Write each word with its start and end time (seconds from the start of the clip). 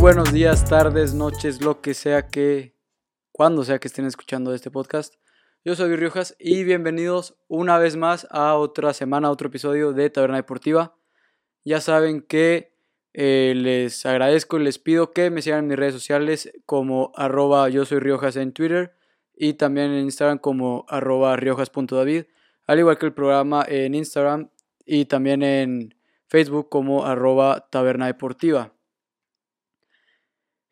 buenos 0.00 0.32
días, 0.32 0.64
tardes, 0.64 1.14
noches, 1.14 1.62
lo 1.62 1.80
que 1.80 1.94
sea 1.94 2.28
que, 2.28 2.74
cuando 3.32 3.64
sea 3.64 3.78
que 3.78 3.88
estén 3.88 4.04
escuchando 4.04 4.52
este 4.52 4.70
podcast. 4.70 5.14
Yo 5.64 5.74
soy 5.74 5.96
Riojas 5.96 6.36
y 6.38 6.64
bienvenidos 6.64 7.36
una 7.48 7.78
vez 7.78 7.96
más 7.96 8.26
a 8.30 8.56
otra 8.56 8.92
semana, 8.92 9.30
otro 9.30 9.48
episodio 9.48 9.92
de 9.92 10.10
Taberna 10.10 10.36
Deportiva. 10.36 10.96
Ya 11.64 11.80
saben 11.80 12.20
que 12.20 12.74
eh, 13.14 13.54
les 13.56 14.04
agradezco 14.04 14.58
y 14.58 14.64
les 14.64 14.78
pido 14.78 15.12
que 15.12 15.30
me 15.30 15.40
sigan 15.40 15.60
en 15.60 15.68
mis 15.68 15.78
redes 15.78 15.94
sociales 15.94 16.52
como 16.66 17.12
arroba 17.16 17.68
yo 17.68 17.84
soy 17.84 17.98
Riojas 17.98 18.36
en 18.36 18.52
Twitter 18.52 18.94
y 19.34 19.54
también 19.54 19.92
en 19.92 20.04
Instagram 20.04 20.38
como 20.38 20.84
arroba 20.88 21.36
riojas.david, 21.36 22.24
al 22.66 22.78
igual 22.78 22.98
que 22.98 23.06
el 23.06 23.14
programa 23.14 23.64
en 23.66 23.94
Instagram 23.94 24.50
y 24.84 25.06
también 25.06 25.42
en 25.42 25.94
Facebook 26.28 26.68
como 26.68 27.06
arroba 27.06 27.68
taberna 27.70 28.06
deportiva. 28.06 28.75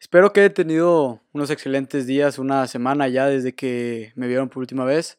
Espero 0.05 0.35
que 0.35 0.45
he 0.45 0.51
tenido 0.51 1.23
unos 1.33 1.49
excelentes 1.49 2.07
días, 2.07 2.39
una 2.39 2.67
semana 2.67 3.09
ya 3.09 3.25
desde 3.27 3.55
que 3.55 4.13
me 4.17 4.27
vieron 4.29 4.51
por 4.51 4.59
última 4.61 4.85
vez. 4.85 5.19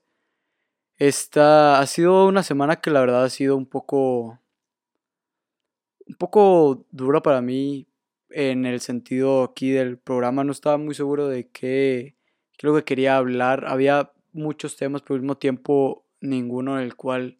Esta 0.98 1.80
ha 1.80 1.88
sido 1.88 2.27
una 2.27 2.44
semana 2.44 2.75
que 2.75 2.91
la 2.91 2.99
verdad 2.99 3.23
ha 3.23 3.31
sido 3.31 3.58
un 3.58 3.66
poco 3.66 4.39
un 6.08 6.16
poco 6.20 6.85
dura 6.91 7.23
para 7.23 7.41
mí 7.41 7.88
en 8.30 8.67
el 8.67 8.80
sentido 8.80 9.44
aquí 9.44 9.71
del 9.71 9.98
programa. 9.98 10.44
No 10.44 10.52
estaba 10.52 10.77
muy 10.77 10.94
seguro 10.94 11.27
de 11.30 11.49
qué, 11.49 12.16
qué 12.55 12.67
lo 12.67 12.75
que 12.75 12.83
quería 12.83 13.17
hablar. 13.17 13.66
Había 13.67 14.11
muchos 14.33 14.77
temas, 14.77 15.02
pero 15.02 15.16
al 15.16 15.22
mismo 15.22 15.38
tiempo 15.38 16.05
ninguno 16.22 16.77
en 16.77 16.86
el 16.86 16.95
cual 16.95 17.39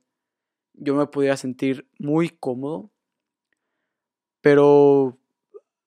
yo 0.74 0.96
me 0.96 1.06
pudiera 1.06 1.38
sentir 1.38 1.88
muy 2.00 2.30
cómodo. 2.30 2.90
Pero 4.42 5.20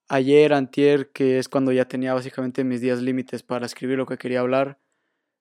ayer, 0.09 0.53
antier, 0.53 1.11
que 1.11 1.39
es 1.39 1.49
cuando 1.49 1.73
ya 1.73 1.87
tenía 1.87 2.15
básicamente 2.15 2.65
mis 2.65 2.81
días 2.81 3.01
límites 3.01 3.43
para 3.43 3.67
escribir 3.67 3.99
lo 3.99 4.07
que 4.07 4.19
quería 4.19 4.41
hablar, 4.41 4.79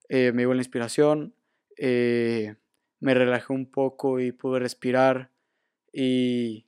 eh, 0.08 0.32
me 0.32 0.42
dio 0.42 0.54
la 0.54 0.60
inspiración, 0.60 1.34
eh, 1.76 2.56
me 3.00 3.14
relajé 3.14 3.52
un 3.52 3.70
poco 3.70 4.20
y 4.20 4.32
pude 4.32 4.60
respirar 4.60 5.30
y 5.92 6.66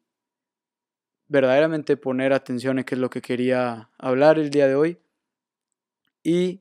verdaderamente 1.28 1.96
poner 1.96 2.32
atención 2.32 2.78
en 2.78 2.84
qué 2.84 2.96
es 2.96 3.00
lo 3.00 3.10
que 3.10 3.22
quería 3.22 3.90
hablar 3.98 4.38
el 4.38 4.50
día 4.50 4.66
de 4.66 4.74
hoy. 4.74 4.98
Y 6.22 6.60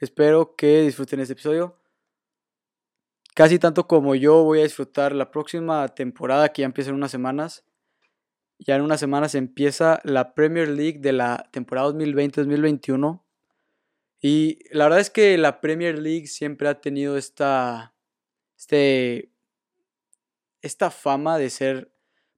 espero 0.00 0.54
que 0.56 0.82
disfruten 0.82 1.20
este 1.20 1.32
episodio. 1.32 1.76
Casi 3.34 3.58
tanto 3.58 3.86
como 3.86 4.14
yo 4.14 4.44
voy 4.44 4.60
a 4.60 4.64
disfrutar 4.64 5.14
la 5.14 5.30
próxima 5.30 5.88
temporada 5.88 6.52
que 6.52 6.62
ya 6.62 6.66
empieza 6.66 6.90
en 6.90 6.96
unas 6.96 7.10
semanas. 7.10 7.64
Ya 8.60 8.76
en 8.76 8.82
unas 8.82 9.00
semanas 9.00 9.34
empieza 9.34 10.00
la 10.04 10.34
Premier 10.34 10.68
League 10.68 10.98
de 11.00 11.12
la 11.12 11.48
temporada 11.50 11.88
2020-2021. 11.92 13.22
Y 14.20 14.58
la 14.70 14.84
verdad 14.84 15.00
es 15.00 15.08
que 15.08 15.38
la 15.38 15.62
Premier 15.62 15.98
League 15.98 16.26
siempre 16.26 16.68
ha 16.68 16.78
tenido 16.82 17.16
esta, 17.16 17.94
este, 18.58 19.32
esta 20.60 20.90
fama 20.90 21.38
de 21.38 21.48
ser 21.48 21.90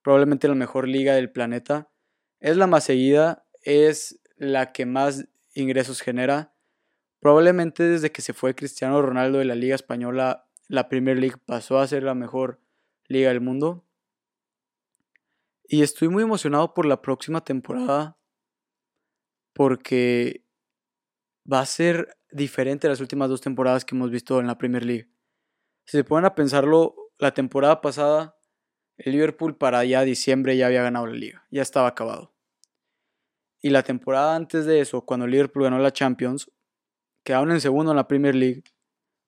probablemente 0.03 0.47
la 0.47 0.55
mejor 0.55 0.87
liga 0.87 1.14
del 1.14 1.33
planeta. 1.33 1.91
Es 2.39 2.57
la 2.57 2.69
más 2.69 2.84
seguida, 2.84 3.45
es 3.62 4.20
la 4.36 4.70
que 4.70 4.86
más 4.86 5.27
ingresos 5.55 6.03
genera. 6.03 6.55
Probablemente 7.19 7.83
desde 7.83 8.12
que 8.12 8.23
se 8.23 8.33
fue 8.33 8.55
Cristiano 8.55 9.03
Ronaldo 9.03 9.39
de 9.39 9.45
la 9.45 9.57
Liga 9.57 9.75
Española, 9.75 10.48
la 10.69 10.89
Premier 10.89 11.19
League 11.19 11.36
pasó 11.45 11.81
a 11.81 11.86
ser 11.89 12.05
la 12.05 12.14
mejor 12.14 12.61
liga 13.09 13.31
del 13.31 13.41
mundo. 13.41 13.84
Y 15.73 15.81
estoy 15.81 16.09
muy 16.09 16.23
emocionado 16.23 16.75
por 16.75 16.84
la 16.84 17.01
próxima 17.01 17.42
temporada 17.42 18.19
porque 19.55 20.45
va 21.51 21.61
a 21.61 21.67
ser 21.67 22.14
diferente 22.31 22.86
a 22.86 22.91
las 22.91 23.01
últimas 23.01 23.30
dos 23.30 23.41
temporadas 23.41 23.86
que 23.86 23.95
hemos 23.95 24.11
visto 24.11 24.39
en 24.39 24.48
la 24.48 24.58
Premier 24.58 24.85
League. 24.85 25.11
Si 25.86 25.96
se 25.96 26.05
ponen 26.05 26.27
a 26.27 26.35
pensarlo, 26.35 26.95
la 27.17 27.33
temporada 27.33 27.80
pasada 27.80 28.36
el 28.98 29.13
Liverpool 29.13 29.57
para 29.57 29.83
ya 29.86 30.02
diciembre 30.02 30.58
ya 30.58 30.67
había 30.67 30.83
ganado 30.83 31.07
la 31.07 31.14
liga, 31.14 31.46
ya 31.51 31.63
estaba 31.63 31.89
acabado. 31.89 32.35
Y 33.63 33.70
la 33.70 33.83
temporada 33.83 34.36
antes 34.36 34.67
de 34.67 34.80
eso, 34.80 35.07
cuando 35.07 35.25
el 35.25 35.33
Liverpool 35.33 35.63
ganó 35.63 35.79
la 35.79 35.95
Champions, 35.95 36.52
quedaron 37.25 37.51
en 37.51 37.63
segundo 37.63 37.92
en 37.92 37.96
la 37.96 38.07
Premier 38.08 38.35
League 38.35 38.64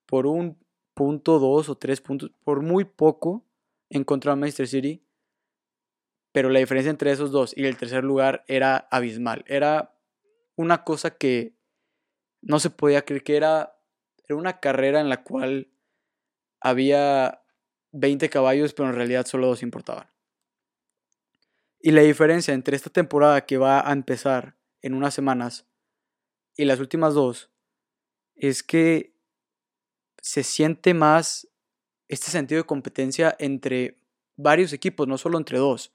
por 0.05 0.27
un 0.27 0.63
punto, 0.93 1.39
dos 1.39 1.69
o 1.69 1.75
tres 1.75 2.01
puntos, 2.01 2.29
por 2.43 2.61
muy 2.61 2.85
poco 2.85 3.47
en 3.89 4.03
contra 4.03 4.33
de 4.33 4.41
Manchester 4.41 4.67
City 4.67 5.04
pero 6.35 6.49
la 6.49 6.59
diferencia 6.59 6.89
entre 6.89 7.11
esos 7.11 7.31
dos 7.31 7.53
y 7.55 7.63
el 7.63 7.77
tercer 7.77 8.03
lugar 8.03 8.43
era 8.49 8.89
abismal. 8.91 9.45
Era 9.47 9.97
una 10.57 10.83
cosa 10.83 11.11
que 11.11 11.55
no 12.41 12.59
se 12.59 12.69
podía 12.69 13.05
creer 13.05 13.23
que 13.23 13.37
era, 13.37 13.79
era 14.27 14.35
una 14.35 14.59
carrera 14.59 14.99
en 14.99 15.07
la 15.07 15.23
cual 15.23 15.71
había 16.59 17.41
20 17.93 18.29
caballos, 18.29 18.73
pero 18.73 18.89
en 18.89 18.95
realidad 18.95 19.25
solo 19.25 19.47
dos 19.47 19.63
importaban. 19.63 20.11
Y 21.79 21.91
la 21.91 22.01
diferencia 22.01 22.53
entre 22.53 22.75
esta 22.75 22.89
temporada 22.89 23.45
que 23.45 23.57
va 23.57 23.89
a 23.89 23.93
empezar 23.93 24.57
en 24.81 24.93
unas 24.93 25.13
semanas 25.13 25.65
y 26.57 26.65
las 26.65 26.81
últimas 26.81 27.13
dos 27.13 27.49
es 28.35 28.61
que 28.61 29.15
se 30.21 30.43
siente 30.43 30.93
más 30.93 31.47
este 32.09 32.29
sentido 32.29 32.61
de 32.61 32.67
competencia 32.67 33.33
entre 33.39 34.01
varios 34.35 34.73
equipos, 34.73 35.07
no 35.07 35.17
solo 35.17 35.37
entre 35.37 35.59
dos 35.59 35.94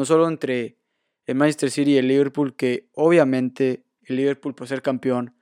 no 0.00 0.06
solo 0.06 0.26
entre 0.28 0.78
el 1.26 1.34
Manchester 1.34 1.70
City 1.70 1.90
y 1.92 1.98
el 1.98 2.08
Liverpool, 2.08 2.56
que 2.56 2.88
obviamente 2.94 3.84
el 4.04 4.16
Liverpool 4.16 4.54
por 4.54 4.66
ser 4.66 4.80
campeón 4.80 5.36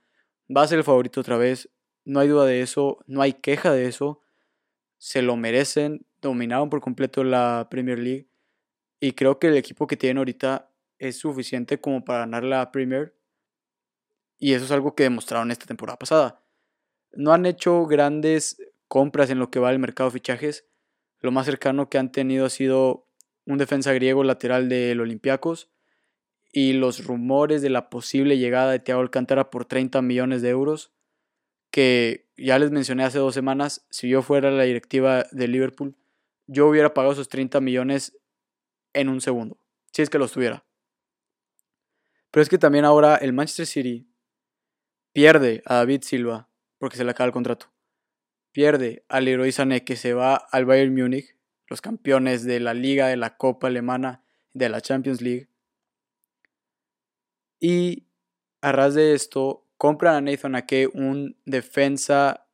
va 0.53 0.63
a 0.63 0.67
ser 0.67 0.79
el 0.79 0.83
favorito 0.83 1.21
otra 1.21 1.37
vez, 1.37 1.69
no 2.03 2.19
hay 2.19 2.27
duda 2.27 2.43
de 2.43 2.61
eso, 2.61 2.97
no 3.07 3.21
hay 3.21 3.31
queja 3.31 3.71
de 3.71 3.85
eso, 3.85 4.21
se 4.97 5.21
lo 5.21 5.37
merecen, 5.37 6.05
dominaron 6.21 6.69
por 6.69 6.81
completo 6.81 7.23
la 7.23 7.69
Premier 7.71 7.99
League 7.99 8.27
y 8.99 9.13
creo 9.13 9.39
que 9.39 9.47
el 9.47 9.55
equipo 9.55 9.87
que 9.87 9.95
tienen 9.95 10.17
ahorita 10.17 10.69
es 10.97 11.17
suficiente 11.17 11.79
como 11.79 12.03
para 12.03 12.19
ganar 12.19 12.43
la 12.43 12.69
Premier 12.69 13.15
y 14.39 14.55
eso 14.55 14.65
es 14.65 14.71
algo 14.71 14.93
que 14.93 15.03
demostraron 15.03 15.51
esta 15.51 15.67
temporada 15.67 15.97
pasada. 15.97 16.43
No 17.13 17.31
han 17.31 17.45
hecho 17.45 17.85
grandes 17.85 18.61
compras 18.89 19.29
en 19.29 19.39
lo 19.39 19.51
que 19.51 19.59
va 19.59 19.71
el 19.71 19.79
mercado 19.79 20.09
de 20.09 20.15
fichajes, 20.15 20.65
lo 21.21 21.31
más 21.31 21.45
cercano 21.45 21.89
que 21.89 21.97
han 21.97 22.11
tenido 22.11 22.45
ha 22.45 22.49
sido 22.49 23.08
un 23.49 23.57
defensa 23.57 23.91
griego 23.93 24.23
lateral 24.23 24.69
del 24.69 25.01
Olympiacos, 25.01 25.71
y 26.51 26.73
los 26.73 27.03
rumores 27.03 27.61
de 27.61 27.69
la 27.69 27.89
posible 27.89 28.37
llegada 28.37 28.71
de 28.71 28.79
Thiago 28.79 29.01
Alcántara 29.01 29.49
por 29.49 29.65
30 29.65 30.01
millones 30.03 30.41
de 30.43 30.49
euros, 30.49 30.91
que 31.71 32.29
ya 32.37 32.59
les 32.59 32.69
mencioné 32.69 33.03
hace 33.03 33.17
dos 33.17 33.33
semanas, 33.33 33.85
si 33.89 34.07
yo 34.07 34.21
fuera 34.21 34.51
la 34.51 34.63
directiva 34.63 35.25
de 35.31 35.47
Liverpool, 35.47 35.95
yo 36.45 36.67
hubiera 36.67 36.93
pagado 36.93 37.13
esos 37.13 37.27
30 37.27 37.59
millones 37.59 38.17
en 38.93 39.09
un 39.09 39.19
segundo, 39.19 39.59
si 39.91 40.03
es 40.03 40.11
que 40.11 40.19
los 40.19 40.31
tuviera. 40.31 40.63
Pero 42.29 42.43
es 42.43 42.49
que 42.49 42.59
también 42.59 42.85
ahora 42.85 43.15
el 43.15 43.33
Manchester 43.33 43.65
City 43.65 44.07
pierde 45.11 45.63
a 45.65 45.75
David 45.75 46.03
Silva 46.03 46.49
porque 46.77 46.97
se 46.97 47.03
le 47.03 47.11
acaba 47.11 47.25
el 47.25 47.33
contrato. 47.33 47.71
Pierde 48.51 49.05
al 49.09 49.25
Leroy 49.25 49.51
Sané 49.51 49.83
que 49.83 49.95
se 49.95 50.13
va 50.13 50.35
al 50.35 50.65
Bayern 50.65 50.93
Múnich 50.93 51.38
los 51.69 51.81
campeones 51.81 52.43
de 52.43 52.59
la 52.59 52.73
Liga, 52.73 53.07
de 53.07 53.17
la 53.17 53.37
Copa 53.37 53.67
Alemana, 53.67 54.23
de 54.53 54.69
la 54.69 54.81
Champions 54.81 55.21
League. 55.21 55.49
Y 57.59 58.07
a 58.61 58.71
ras 58.71 58.95
de 58.95 59.13
esto, 59.13 59.65
compran 59.77 60.15
a 60.15 60.21
Nathan 60.21 60.55
Ake, 60.55 60.89
un 60.93 61.37
defensa 61.45 62.47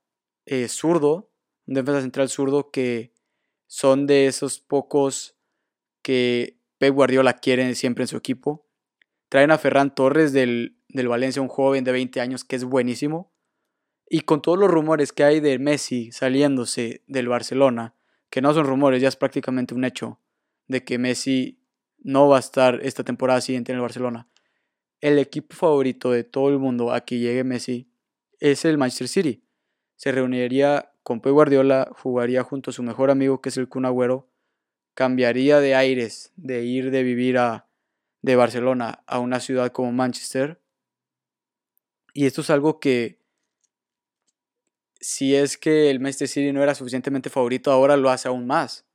eh, 0.45 0.67
zurdo, 0.67 1.31
un 1.65 1.75
defensa 1.75 2.01
central 2.01 2.29
zurdo 2.29 2.71
que 2.71 3.13
son 3.67 4.05
de 4.05 4.27
esos 4.27 4.59
pocos 4.59 5.35
que 6.01 6.59
Pep 6.77 6.93
Guardiola 6.93 7.33
quiere 7.33 7.73
siempre 7.75 8.03
en 8.03 8.07
su 8.07 8.17
equipo. 8.17 8.67
Traen 9.29 9.51
a 9.51 9.57
Ferran 9.57 9.95
Torres 9.95 10.33
del, 10.33 10.77
del 10.89 11.07
Valencia, 11.07 11.41
un 11.41 11.47
joven 11.47 11.83
de 11.83 11.91
20 11.91 12.21
años 12.21 12.43
que 12.43 12.55
es 12.57 12.63
buenísimo. 12.63 13.33
Y 14.07 14.21
con 14.21 14.41
todos 14.41 14.59
los 14.59 14.69
rumores 14.69 15.11
que 15.11 15.23
hay 15.23 15.39
de 15.39 15.57
Messi 15.57 16.11
saliéndose 16.11 17.03
del 17.07 17.27
Barcelona, 17.27 17.95
que 18.35 18.41
no 18.41 18.53
son 18.53 18.65
rumores, 18.65 19.01
ya 19.01 19.07
es 19.07 19.15
prácticamente 19.15 19.73
un 19.73 19.85
hecho 19.85 20.19
de 20.67 20.83
que 20.83 20.97
Messi 20.97 21.63
no 21.99 22.27
va 22.27 22.35
a 22.35 22.41
estar 22.41 22.81
esta 22.83 23.05
temporada 23.05 23.39
siguiente 23.39 23.71
en 23.71 23.77
el 23.77 23.81
Barcelona. 23.81 24.27
El 24.99 25.19
equipo 25.19 25.55
favorito 25.55 26.11
de 26.11 26.25
todo 26.25 26.49
el 26.49 26.59
mundo 26.59 26.91
a 26.91 27.05
que 27.05 27.17
llegue 27.17 27.45
Messi 27.45 27.89
es 28.41 28.65
el 28.65 28.77
Manchester 28.77 29.07
City. 29.07 29.45
Se 29.95 30.11
reuniría 30.11 30.91
con 31.01 31.21
Pep 31.21 31.31
Guardiola, 31.31 31.89
jugaría 31.95 32.43
junto 32.43 32.71
a 32.71 32.73
su 32.73 32.83
mejor 32.83 33.09
amigo 33.09 33.39
que 33.39 33.47
es 33.47 33.55
el 33.55 33.69
Kun 33.69 33.85
Agüero, 33.85 34.27
cambiaría 34.95 35.61
de 35.61 35.75
aires, 35.75 36.33
de 36.35 36.65
ir 36.65 36.91
de 36.91 37.03
vivir 37.03 37.37
a, 37.37 37.69
de 38.21 38.35
Barcelona 38.35 39.01
a 39.07 39.19
una 39.19 39.39
ciudad 39.39 39.71
como 39.71 39.93
Manchester. 39.93 40.61
Y 42.13 42.25
esto 42.25 42.41
es 42.41 42.49
algo 42.49 42.81
que 42.81 43.21
si 44.99 45.35
es 45.35 45.57
que 45.57 45.89
el 45.89 45.99
Manchester 45.99 46.27
City 46.27 46.51
no 46.51 46.63
era 46.63 46.75
suficientemente 46.75 47.29
favorito, 47.29 47.71
ahora 47.71 47.97
lo 47.97 48.09
hace 48.09 48.27
aún 48.27 48.47
más. 48.47 48.85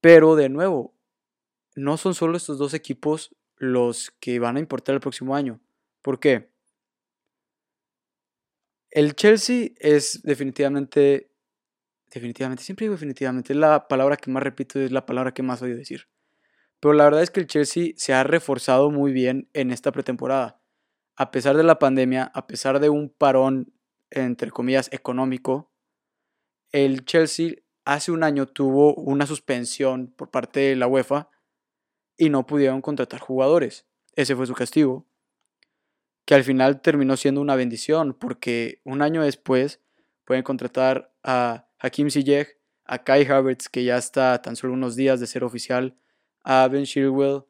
Pero 0.00 0.36
de 0.36 0.48
nuevo, 0.48 0.94
no 1.74 1.96
son 1.96 2.14
solo 2.14 2.36
estos 2.36 2.58
dos 2.58 2.74
equipos 2.74 3.34
los 3.56 4.10
que 4.20 4.38
van 4.38 4.56
a 4.56 4.60
importar 4.60 4.94
el 4.94 5.00
próximo 5.00 5.34
año. 5.34 5.60
¿Por 6.02 6.20
qué? 6.20 6.50
El 8.90 9.16
Chelsea 9.16 9.70
es 9.78 10.22
definitivamente, 10.22 11.30
definitivamente, 12.12 12.62
siempre 12.62 12.84
digo 12.84 12.94
definitivamente, 12.94 13.52
es 13.52 13.58
la 13.58 13.88
palabra 13.88 14.16
que 14.16 14.30
más 14.30 14.42
repito 14.42 14.78
es 14.78 14.92
la 14.92 15.04
palabra 15.04 15.34
que 15.34 15.42
más 15.42 15.62
odio 15.62 15.76
decir. 15.76 16.08
Pero 16.78 16.94
la 16.94 17.04
verdad 17.04 17.22
es 17.22 17.30
que 17.30 17.40
el 17.40 17.46
Chelsea 17.46 17.92
se 17.96 18.12
ha 18.12 18.22
reforzado 18.24 18.90
muy 18.90 19.12
bien 19.12 19.48
en 19.52 19.70
esta 19.70 19.90
pretemporada. 19.90 20.60
A 21.16 21.30
pesar 21.30 21.56
de 21.56 21.64
la 21.64 21.78
pandemia, 21.78 22.30
a 22.34 22.46
pesar 22.46 22.78
de 22.78 22.90
un 22.90 23.08
parón, 23.08 23.72
entre 24.10 24.50
comillas, 24.50 24.88
económico, 24.92 25.72
el 26.72 27.04
Chelsea 27.04 27.54
hace 27.84 28.10
un 28.12 28.22
año 28.24 28.46
tuvo 28.46 28.94
una 28.94 29.26
suspensión 29.26 30.08
por 30.08 30.30
parte 30.30 30.60
de 30.60 30.76
la 30.76 30.86
UEFA 30.86 31.30
y 32.16 32.30
no 32.30 32.46
pudieron 32.46 32.80
contratar 32.80 33.20
jugadores. 33.20 33.86
Ese 34.14 34.36
fue 34.36 34.46
su 34.46 34.54
castigo. 34.54 35.06
Que 36.24 36.34
al 36.34 36.44
final 36.44 36.80
terminó 36.80 37.16
siendo 37.16 37.40
una 37.40 37.56
bendición 37.56 38.14
porque 38.14 38.80
un 38.84 39.02
año 39.02 39.22
después 39.22 39.80
pueden 40.24 40.42
contratar 40.42 41.14
a 41.22 41.68
Hakim 41.78 42.10
Ziyech, 42.10 42.58
a 42.84 43.04
Kai 43.04 43.26
Havertz, 43.26 43.68
que 43.68 43.84
ya 43.84 43.96
está 43.96 44.40
tan 44.40 44.56
solo 44.56 44.72
unos 44.72 44.96
días 44.96 45.20
de 45.20 45.26
ser 45.26 45.44
oficial, 45.44 45.96
a 46.42 46.66
Ben 46.68 46.84
Chilwell, 46.84 47.44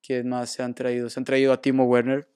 que 0.00 0.24
más 0.24 0.50
se 0.50 0.62
han 0.62 0.74
traído? 0.74 1.08
Se 1.10 1.20
han 1.20 1.24
traído 1.24 1.52
a 1.52 1.60
Timo 1.60 1.84
Werner. 1.84 2.28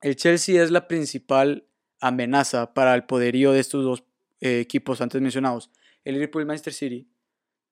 El 0.00 0.16
Chelsea 0.16 0.62
es 0.62 0.70
la 0.70 0.88
principal 0.88 1.68
amenaza 2.02 2.74
para 2.74 2.94
el 2.94 3.04
poderío 3.04 3.52
de 3.52 3.60
estos 3.60 3.84
dos 3.84 4.04
eh, 4.40 4.60
equipos 4.60 5.00
antes 5.00 5.22
mencionados, 5.22 5.70
el 6.04 6.14
Liverpool 6.14 6.42
y 6.42 6.44
el 6.44 6.48
Manchester 6.48 6.74
City. 6.74 7.08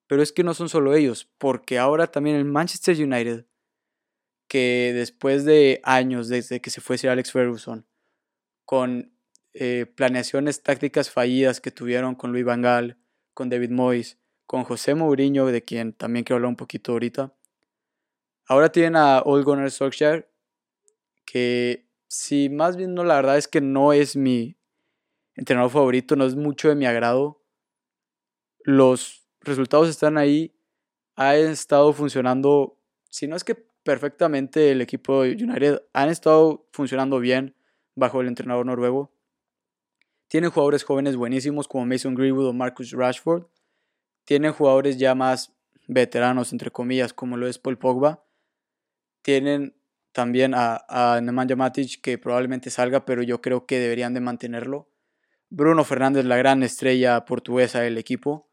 Pero 0.07 0.23
es 0.23 0.31
que 0.31 0.43
no 0.43 0.53
son 0.53 0.69
solo 0.69 0.95
ellos, 0.95 1.29
porque 1.37 1.77
ahora 1.77 2.07
también 2.07 2.35
el 2.35 2.45
Manchester 2.45 2.95
United, 2.95 3.45
que 4.47 4.91
después 4.95 5.45
de 5.45 5.79
años 5.83 6.27
desde 6.27 6.61
que 6.61 6.69
se 6.69 6.81
fue 6.81 6.97
Sir 6.97 7.09
Alex 7.09 7.31
Ferguson, 7.31 7.85
con 8.65 9.13
eh, 9.53 9.85
planeaciones 9.95 10.63
tácticas 10.63 11.09
fallidas 11.09 11.61
que 11.61 11.71
tuvieron 11.71 12.15
con 12.15 12.31
Luis 12.31 12.45
Van 12.45 12.61
Gaal, 12.61 12.97
con 13.33 13.49
David 13.49 13.71
Moyes, 13.71 14.17
con 14.45 14.63
José 14.63 14.95
Mourinho, 14.95 15.45
de 15.47 15.63
quien 15.63 15.93
también 15.93 16.23
quiero 16.23 16.37
hablar 16.37 16.49
un 16.49 16.55
poquito 16.55 16.93
ahorita. 16.93 17.33
Ahora 18.47 18.71
tienen 18.71 18.95
a 18.95 19.21
Old 19.21 19.45
Gunnar 19.45 19.71
Solskjaer, 19.71 20.29
que 21.25 21.90
si 22.11 22.49
más 22.49 22.75
bien 22.75 22.93
no, 22.93 23.05
la 23.05 23.15
verdad 23.15 23.37
es 23.37 23.47
que 23.47 23.61
no 23.61 23.93
es 23.93 24.17
mi 24.17 24.57
entrenador 25.35 25.71
favorito, 25.71 26.17
no 26.17 26.25
es 26.25 26.35
mucho 26.35 26.67
de 26.67 26.75
mi 26.75 26.85
agrado. 26.85 27.41
Los 28.65 29.25
resultados 29.39 29.87
están 29.87 30.17
ahí, 30.17 30.53
ha 31.15 31.37
estado 31.37 31.93
funcionando, 31.93 32.77
si 33.09 33.27
no 33.27 33.37
es 33.37 33.45
que 33.45 33.55
perfectamente 33.55 34.71
el 34.71 34.81
equipo 34.81 35.23
de 35.23 35.31
United, 35.41 35.83
han 35.93 36.09
estado 36.09 36.67
funcionando 36.73 37.19
bien 37.21 37.55
bajo 37.95 38.19
el 38.19 38.27
entrenador 38.27 38.65
noruego. 38.65 39.13
Tienen 40.27 40.51
jugadores 40.51 40.83
jóvenes 40.83 41.15
buenísimos 41.15 41.69
como 41.69 41.85
Mason 41.85 42.13
Greenwood 42.13 42.47
o 42.47 42.53
Marcus 42.53 42.91
Rashford 42.91 43.45
tienen 44.25 44.53
jugadores 44.53 44.97
ya 44.97 45.15
más 45.15 45.53
veteranos, 45.87 46.51
entre 46.51 46.71
comillas, 46.71 47.13
como 47.13 47.37
lo 47.37 47.47
es 47.47 47.57
Paul 47.57 47.77
Pogba. 47.77 48.23
Tienen 49.21 49.75
también 50.11 50.53
a, 50.53 50.85
a 50.87 51.21
Nemanja 51.21 51.55
Matic, 51.55 52.01
que 52.01 52.17
probablemente 52.17 52.69
salga, 52.69 53.05
pero 53.05 53.23
yo 53.23 53.41
creo 53.41 53.65
que 53.65 53.79
deberían 53.79 54.13
de 54.13 54.21
mantenerlo. 54.21 54.89
Bruno 55.49 55.83
Fernández, 55.83 56.25
la 56.25 56.37
gran 56.37 56.63
estrella 56.63 57.25
portuguesa 57.25 57.81
del 57.81 57.97
equipo. 57.97 58.49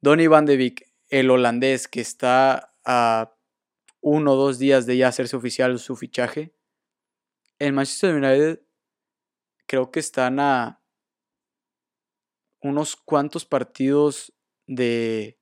Donny 0.00 0.26
van 0.26 0.44
de 0.44 0.56
Beek, 0.56 0.92
el 1.08 1.30
holandés, 1.30 1.88
que 1.88 2.00
está 2.00 2.74
a 2.84 3.36
uno 4.00 4.32
o 4.32 4.36
dos 4.36 4.58
días 4.58 4.86
de 4.86 4.96
ya 4.96 5.08
hacerse 5.08 5.36
oficial 5.36 5.78
su 5.78 5.96
fichaje. 5.96 6.54
En 7.58 7.74
Manchester 7.74 8.14
United 8.14 8.60
creo 9.66 9.90
que 9.90 10.00
están 10.00 10.38
a 10.40 10.82
unos 12.60 12.96
cuantos 12.96 13.44
partidos 13.44 14.32
de, 14.66 15.40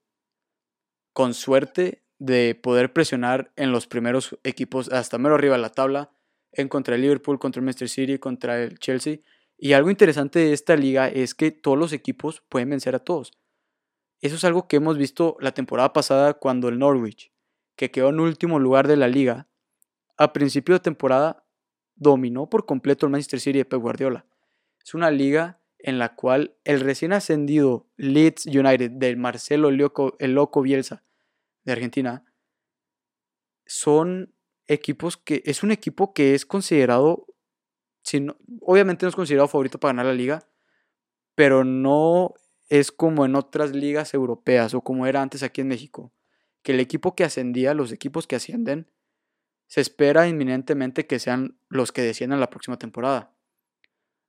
con 1.13 1.33
suerte, 1.33 2.04
de 2.19 2.55
poder 2.55 2.93
presionar 2.93 3.51
en 3.55 3.71
los 3.71 3.87
primeros 3.87 4.37
equipos 4.43 4.91
hasta 4.91 5.17
mero 5.17 5.35
arriba 5.35 5.55
de 5.55 5.61
la 5.61 5.69
tabla, 5.69 6.11
en 6.51 6.69
contra 6.69 6.95
el 6.95 7.01
Liverpool, 7.01 7.39
contra 7.39 7.59
el 7.59 7.65
Manchester 7.65 7.89
City, 7.89 8.17
contra 8.19 8.61
el 8.61 8.79
Chelsea. 8.79 9.19
Y 9.57 9.73
algo 9.73 9.89
interesante 9.89 10.39
de 10.39 10.53
esta 10.53 10.75
liga 10.75 11.07
es 11.07 11.35
que 11.35 11.51
todos 11.51 11.77
los 11.77 11.93
equipos 11.93 12.43
pueden 12.49 12.69
vencer 12.69 12.95
a 12.95 12.99
todos. 12.99 13.33
Eso 14.21 14.35
es 14.35 14.43
algo 14.45 14.67
que 14.67 14.77
hemos 14.77 14.97
visto 14.97 15.37
la 15.39 15.53
temporada 15.53 15.93
pasada 15.93 16.33
cuando 16.35 16.69
el 16.69 16.79
Norwich, 16.79 17.31
que 17.75 17.91
quedó 17.91 18.09
en 18.09 18.19
último 18.19 18.59
lugar 18.59 18.87
de 18.87 18.95
la 18.95 19.07
liga, 19.07 19.47
a 20.17 20.31
principio 20.31 20.75
de 20.75 20.79
temporada 20.79 21.45
dominó 21.95 22.49
por 22.49 22.65
completo 22.65 23.05
el 23.05 23.11
Manchester 23.11 23.39
City 23.39 23.59
de 23.59 23.65
Pep 23.65 23.81
Guardiola. 23.81 24.25
Es 24.83 24.93
una 24.93 25.11
liga 25.11 25.59
en 25.79 25.99
la 25.99 26.15
cual 26.15 26.55
el 26.63 26.79
recién 26.79 27.11
ascendido 27.13 27.87
Leeds 27.97 28.45
United 28.45 28.91
del 28.91 29.17
Marcelo 29.17 29.71
Loco, 29.71 30.15
el 30.19 30.33
Loco 30.33 30.61
Bielsa 30.61 31.03
de 31.65 31.73
Argentina 31.73 32.23
son 33.65 34.33
equipos 34.67 35.17
que 35.17 35.41
es 35.45 35.63
un 35.63 35.71
equipo 35.71 36.13
que 36.13 36.35
es 36.35 36.45
considerado 36.45 37.27
obviamente 38.61 39.05
no 39.05 39.09
es 39.09 39.15
considerado 39.15 39.47
favorito 39.47 39.79
para 39.79 39.89
ganar 39.89 40.05
la 40.05 40.13
liga 40.13 40.47
pero 41.35 41.63
no 41.63 42.33
es 42.69 42.91
como 42.91 43.25
en 43.25 43.35
otras 43.35 43.71
ligas 43.71 44.13
europeas 44.13 44.73
o 44.73 44.81
como 44.81 45.07
era 45.07 45.21
antes 45.21 45.43
aquí 45.43 45.61
en 45.61 45.67
México 45.67 46.13
que 46.61 46.71
el 46.71 46.79
equipo 46.79 47.15
que 47.15 47.23
ascendía 47.23 47.73
los 47.73 47.91
equipos 47.91 48.27
que 48.27 48.35
ascienden 48.35 48.89
se 49.67 49.81
espera 49.81 50.27
inminentemente 50.27 51.07
que 51.07 51.19
sean 51.19 51.59
los 51.67 51.91
que 51.91 52.03
desciendan 52.03 52.39
la 52.39 52.49
próxima 52.49 52.77
temporada 52.77 53.35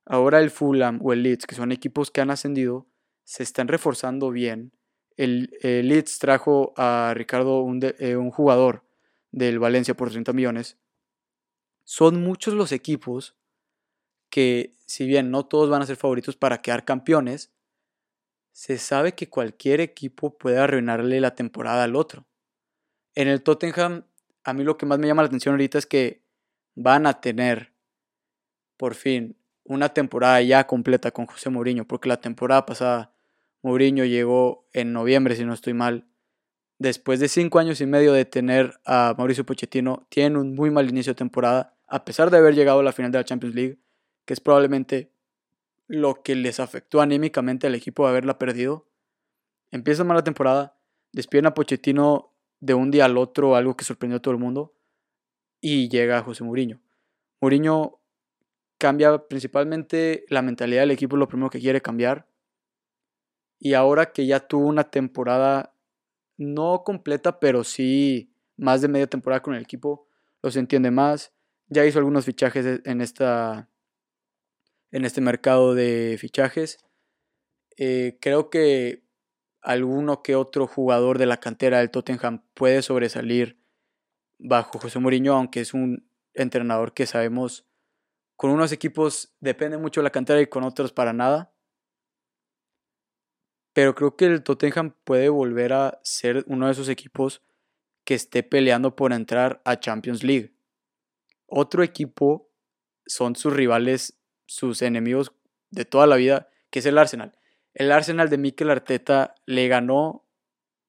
Ahora 0.09 0.39
el 0.39 0.51
Fulham 0.51 0.99
o 1.03 1.11
el 1.11 1.21
Leeds, 1.21 1.45
que 1.45 1.55
son 1.55 1.73
equipos 1.73 2.11
que 2.11 2.21
han 2.21 2.31
ascendido, 2.31 2.87
se 3.25 3.43
están 3.43 3.67
reforzando 3.67 4.31
bien. 4.31 4.71
El, 5.17 5.49
Leeds 5.61 6.19
trajo 6.19 6.73
a 6.77 7.13
Ricardo, 7.15 7.61
un, 7.61 7.81
eh, 7.83 8.15
un 8.15 8.31
jugador 8.31 8.85
del 9.31 9.59
Valencia 9.59 9.95
por 9.95 10.09
30 10.09 10.31
millones. 10.33 10.77
Son 11.83 12.21
muchos 12.21 12.53
los 12.53 12.71
equipos 12.71 13.35
que, 14.29 14.75
si 14.85 15.07
bien 15.07 15.31
no 15.31 15.45
todos 15.45 15.69
van 15.69 15.81
a 15.81 15.85
ser 15.85 15.95
favoritos 15.95 16.35
para 16.35 16.61
quedar 16.61 16.85
campeones, 16.85 17.51
se 18.51 18.77
sabe 18.77 19.13
que 19.13 19.29
cualquier 19.29 19.81
equipo 19.81 20.37
puede 20.37 20.57
arruinarle 20.59 21.21
la 21.21 21.35
temporada 21.35 21.83
al 21.83 21.95
otro. 21.95 22.25
En 23.13 23.27
el 23.27 23.43
Tottenham, 23.43 24.05
a 24.43 24.53
mí 24.53 24.63
lo 24.63 24.77
que 24.77 24.85
más 24.85 24.99
me 24.99 25.07
llama 25.07 25.21
la 25.21 25.27
atención 25.27 25.53
ahorita 25.53 25.77
es 25.77 25.85
que 25.85 26.23
van 26.75 27.05
a 27.05 27.21
tener, 27.21 27.73
por 28.77 28.95
fin, 28.95 29.37
una 29.63 29.89
temporada 29.89 30.41
ya 30.41 30.65
completa 30.65 31.11
con 31.11 31.25
José 31.25 31.49
Mourinho, 31.49 31.85
porque 31.85 32.09
la 32.09 32.21
temporada 32.21 32.65
pasada 32.65 33.13
Mourinho 33.61 34.05
llegó 34.05 34.67
en 34.73 34.93
noviembre, 34.93 35.35
si 35.35 35.45
no 35.45 35.53
estoy 35.53 35.73
mal. 35.73 36.07
Después 36.79 37.19
de 37.19 37.27
cinco 37.27 37.59
años 37.59 37.81
y 37.81 37.85
medio 37.85 38.13
de 38.13 38.25
tener 38.25 38.79
a 38.85 39.15
Mauricio 39.17 39.45
Pochettino, 39.45 40.05
tiene 40.09 40.37
un 40.37 40.53
muy 40.53 40.69
mal 40.69 40.89
inicio 40.89 41.13
de 41.13 41.17
temporada, 41.17 41.75
a 41.87 42.05
pesar 42.05 42.29
de 42.29 42.37
haber 42.37 42.53
llegado 42.53 42.79
a 42.79 42.83
la 42.83 42.91
final 42.91 43.11
de 43.11 43.17
la 43.17 43.25
Champions 43.25 43.55
League, 43.55 43.79
que 44.25 44.33
es 44.33 44.39
probablemente 44.39 45.11
lo 45.87 46.21
que 46.21 46.35
les 46.35 46.59
afectó 46.59 47.01
anímicamente 47.01 47.65
al 47.65 47.75
equipo 47.75 48.03
de 48.03 48.09
haberla 48.09 48.37
perdido. 48.37 48.87
Empieza 49.71 50.03
mal 50.03 50.17
la 50.17 50.23
temporada, 50.23 50.77
despiden 51.11 51.47
a 51.47 51.53
Pochettino 51.53 52.33
de 52.59 52.73
un 52.73 52.91
día 52.91 53.05
al 53.05 53.17
otro, 53.17 53.55
algo 53.55 53.75
que 53.75 53.85
sorprendió 53.85 54.17
a 54.17 54.21
todo 54.21 54.33
el 54.33 54.39
mundo, 54.39 54.75
y 55.61 55.89
llega 55.89 56.21
José 56.21 56.43
Mourinho. 56.43 56.79
Mourinho 57.41 57.99
cambia 58.77 59.17
principalmente 59.27 60.25
la 60.29 60.41
mentalidad 60.41 60.81
del 60.81 60.91
equipo, 60.91 61.17
lo 61.17 61.27
primero 61.27 61.49
que 61.49 61.59
quiere 61.59 61.81
cambiar. 61.81 62.26
Y 63.59 63.73
ahora 63.73 64.11
que 64.11 64.25
ya 64.25 64.39
tuvo 64.39 64.67
una 64.67 64.85
temporada 64.89 65.73
no 66.37 66.83
completa, 66.83 67.39
pero 67.39 67.63
sí 67.63 68.33
más 68.55 68.81
de 68.81 68.87
media 68.87 69.07
temporada 69.07 69.41
con 69.41 69.55
el 69.55 69.61
equipo, 69.61 70.07
los 70.41 70.55
entiende 70.55 70.91
más. 70.91 71.33
Ya 71.67 71.85
hizo 71.85 71.99
algunos 71.99 72.25
fichajes 72.25 72.81
en, 72.85 73.01
esta, 73.01 73.69
en 74.91 75.05
este 75.05 75.21
mercado 75.21 75.73
de 75.75 76.17
fichajes. 76.19 76.79
Eh, 77.77 78.17
creo 78.21 78.49
que 78.49 79.03
alguno 79.61 80.23
que 80.23 80.35
otro 80.35 80.65
jugador 80.67 81.17
de 81.17 81.25
la 81.25 81.37
cantera 81.37 81.79
del 81.79 81.91
Tottenham 81.91 82.43
puede 82.53 82.81
sobresalir 82.81 83.59
bajo 84.39 84.79
José 84.79 84.99
Mourinho, 84.99 85.33
aunque 85.33 85.61
es 85.61 85.73
un 85.73 86.09
entrenador 86.33 86.93
que 86.93 87.05
sabemos 87.05 87.67
con 88.37 88.51
unos 88.51 88.71
equipos 88.71 89.33
depende 89.39 89.77
mucho 89.77 89.99
de 89.99 90.03
la 90.05 90.11
cantera 90.11 90.39
y 90.39 90.47
con 90.47 90.63
otros 90.63 90.93
para 90.93 91.11
nada. 91.11 91.51
Pero 93.77 93.93
creo 93.93 94.15
que 94.15 94.25
el 94.25 94.41
Tottenham 94.41 94.95
puede 95.03 95.29
volver 95.29 95.71
a 95.71 95.99
ser 96.01 96.43
uno 96.47 96.65
de 96.65 96.71
esos 96.71 96.89
equipos 96.89 97.43
que 98.05 98.15
esté 98.15 98.41
peleando 98.41 98.95
por 98.95 99.13
entrar 99.13 99.61
a 99.65 99.79
Champions 99.79 100.23
League. 100.23 100.51
Otro 101.45 101.83
equipo 101.83 102.49
son 103.05 103.35
sus 103.35 103.53
rivales, 103.53 104.17
sus 104.47 104.81
enemigos 104.81 105.31
de 105.69 105.85
toda 105.85 106.07
la 106.07 106.15
vida, 106.15 106.49
que 106.71 106.79
es 106.79 106.87
el 106.87 106.97
Arsenal. 106.97 107.37
El 107.75 107.91
Arsenal 107.91 108.31
de 108.31 108.39
Mikel 108.39 108.71
Arteta 108.71 109.35
le 109.45 109.67
ganó 109.67 110.27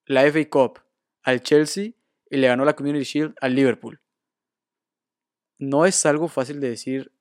la 0.07 0.23
FA 0.23 0.49
Cup 0.49 0.80
al 1.23 1.42
Chelsea 1.42 1.90
y 2.30 2.37
le 2.38 2.49
ganó 2.49 2.64
la 2.64 2.75
Community 2.75 3.04
Shield 3.04 3.35
al 3.42 3.54
Liverpool. 3.54 4.00
no 5.59 5.85
es 5.85 6.07
algo 6.07 6.28
fácil 6.28 6.59
de 6.59 6.71
decir, 6.71 7.12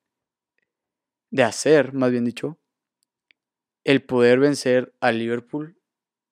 de 1.30 1.44
hacer, 1.44 1.92
más 1.92 2.10
bien 2.10 2.24
dicho, 2.24 2.58
el 3.88 4.04
poder 4.04 4.40
vencer 4.40 4.94
al 5.00 5.18
Liverpool, 5.18 5.78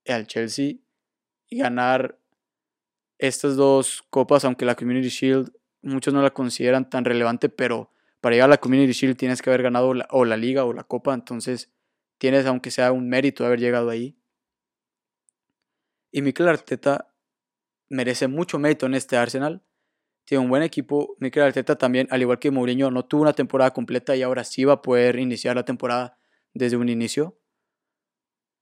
al 0.06 0.28
Chelsea 0.28 0.74
y 1.48 1.58
ganar 1.58 2.20
estas 3.18 3.56
dos 3.56 4.04
copas, 4.10 4.44
aunque 4.44 4.66
la 4.66 4.76
Community 4.76 5.08
Shield 5.08 5.54
muchos 5.82 6.14
no 6.14 6.22
la 6.22 6.32
consideran 6.32 6.90
tan 6.90 7.06
relevante, 7.06 7.48
pero 7.48 7.94
para 8.20 8.36
llegar 8.36 8.50
a 8.50 8.56
la 8.56 8.58
Community 8.58 8.92
Shield 8.92 9.16
tienes 9.16 9.42
que 9.42 9.50
haber 9.50 9.64
ganado 9.64 9.94
o 10.10 10.26
la 10.26 10.36
liga 10.36 10.66
o 10.66 10.74
la 10.74 10.84
copa, 10.84 11.14
entonces 11.14 11.72
tienes 12.18 12.46
aunque 12.46 12.72
sea 12.72 12.92
un 12.92 13.08
mérito 13.08 13.46
haber 13.46 13.62
llegado 13.62 13.90
ahí. 13.90 14.18
Y 16.12 16.22
Mikel 16.24 16.50
Arteta 16.50 17.14
merece 17.88 18.28
mucho 18.28 18.60
mérito 18.60 18.86
en 18.86 18.96
este 18.96 19.16
Arsenal. 19.16 19.64
Tiene 20.26 20.44
un 20.44 20.50
buen 20.50 20.62
equipo. 20.62 21.16
Mikel 21.20 21.44
Arteta 21.44 21.78
también, 21.78 22.10
al 22.12 22.22
igual 22.22 22.40
que 22.40 22.52
Mourinho, 22.52 22.92
no 22.92 23.06
tuvo 23.06 23.22
una 23.22 23.34
temporada 23.34 23.72
completa 23.72 24.14
y 24.14 24.24
ahora 24.24 24.44
sí 24.44 24.66
va 24.66 24.74
a 24.74 24.82
poder 24.82 25.20
iniciar 25.20 25.56
la 25.56 25.64
temporada 25.64 26.18
desde 26.54 26.76
un 26.76 26.90
inicio. 26.90 27.38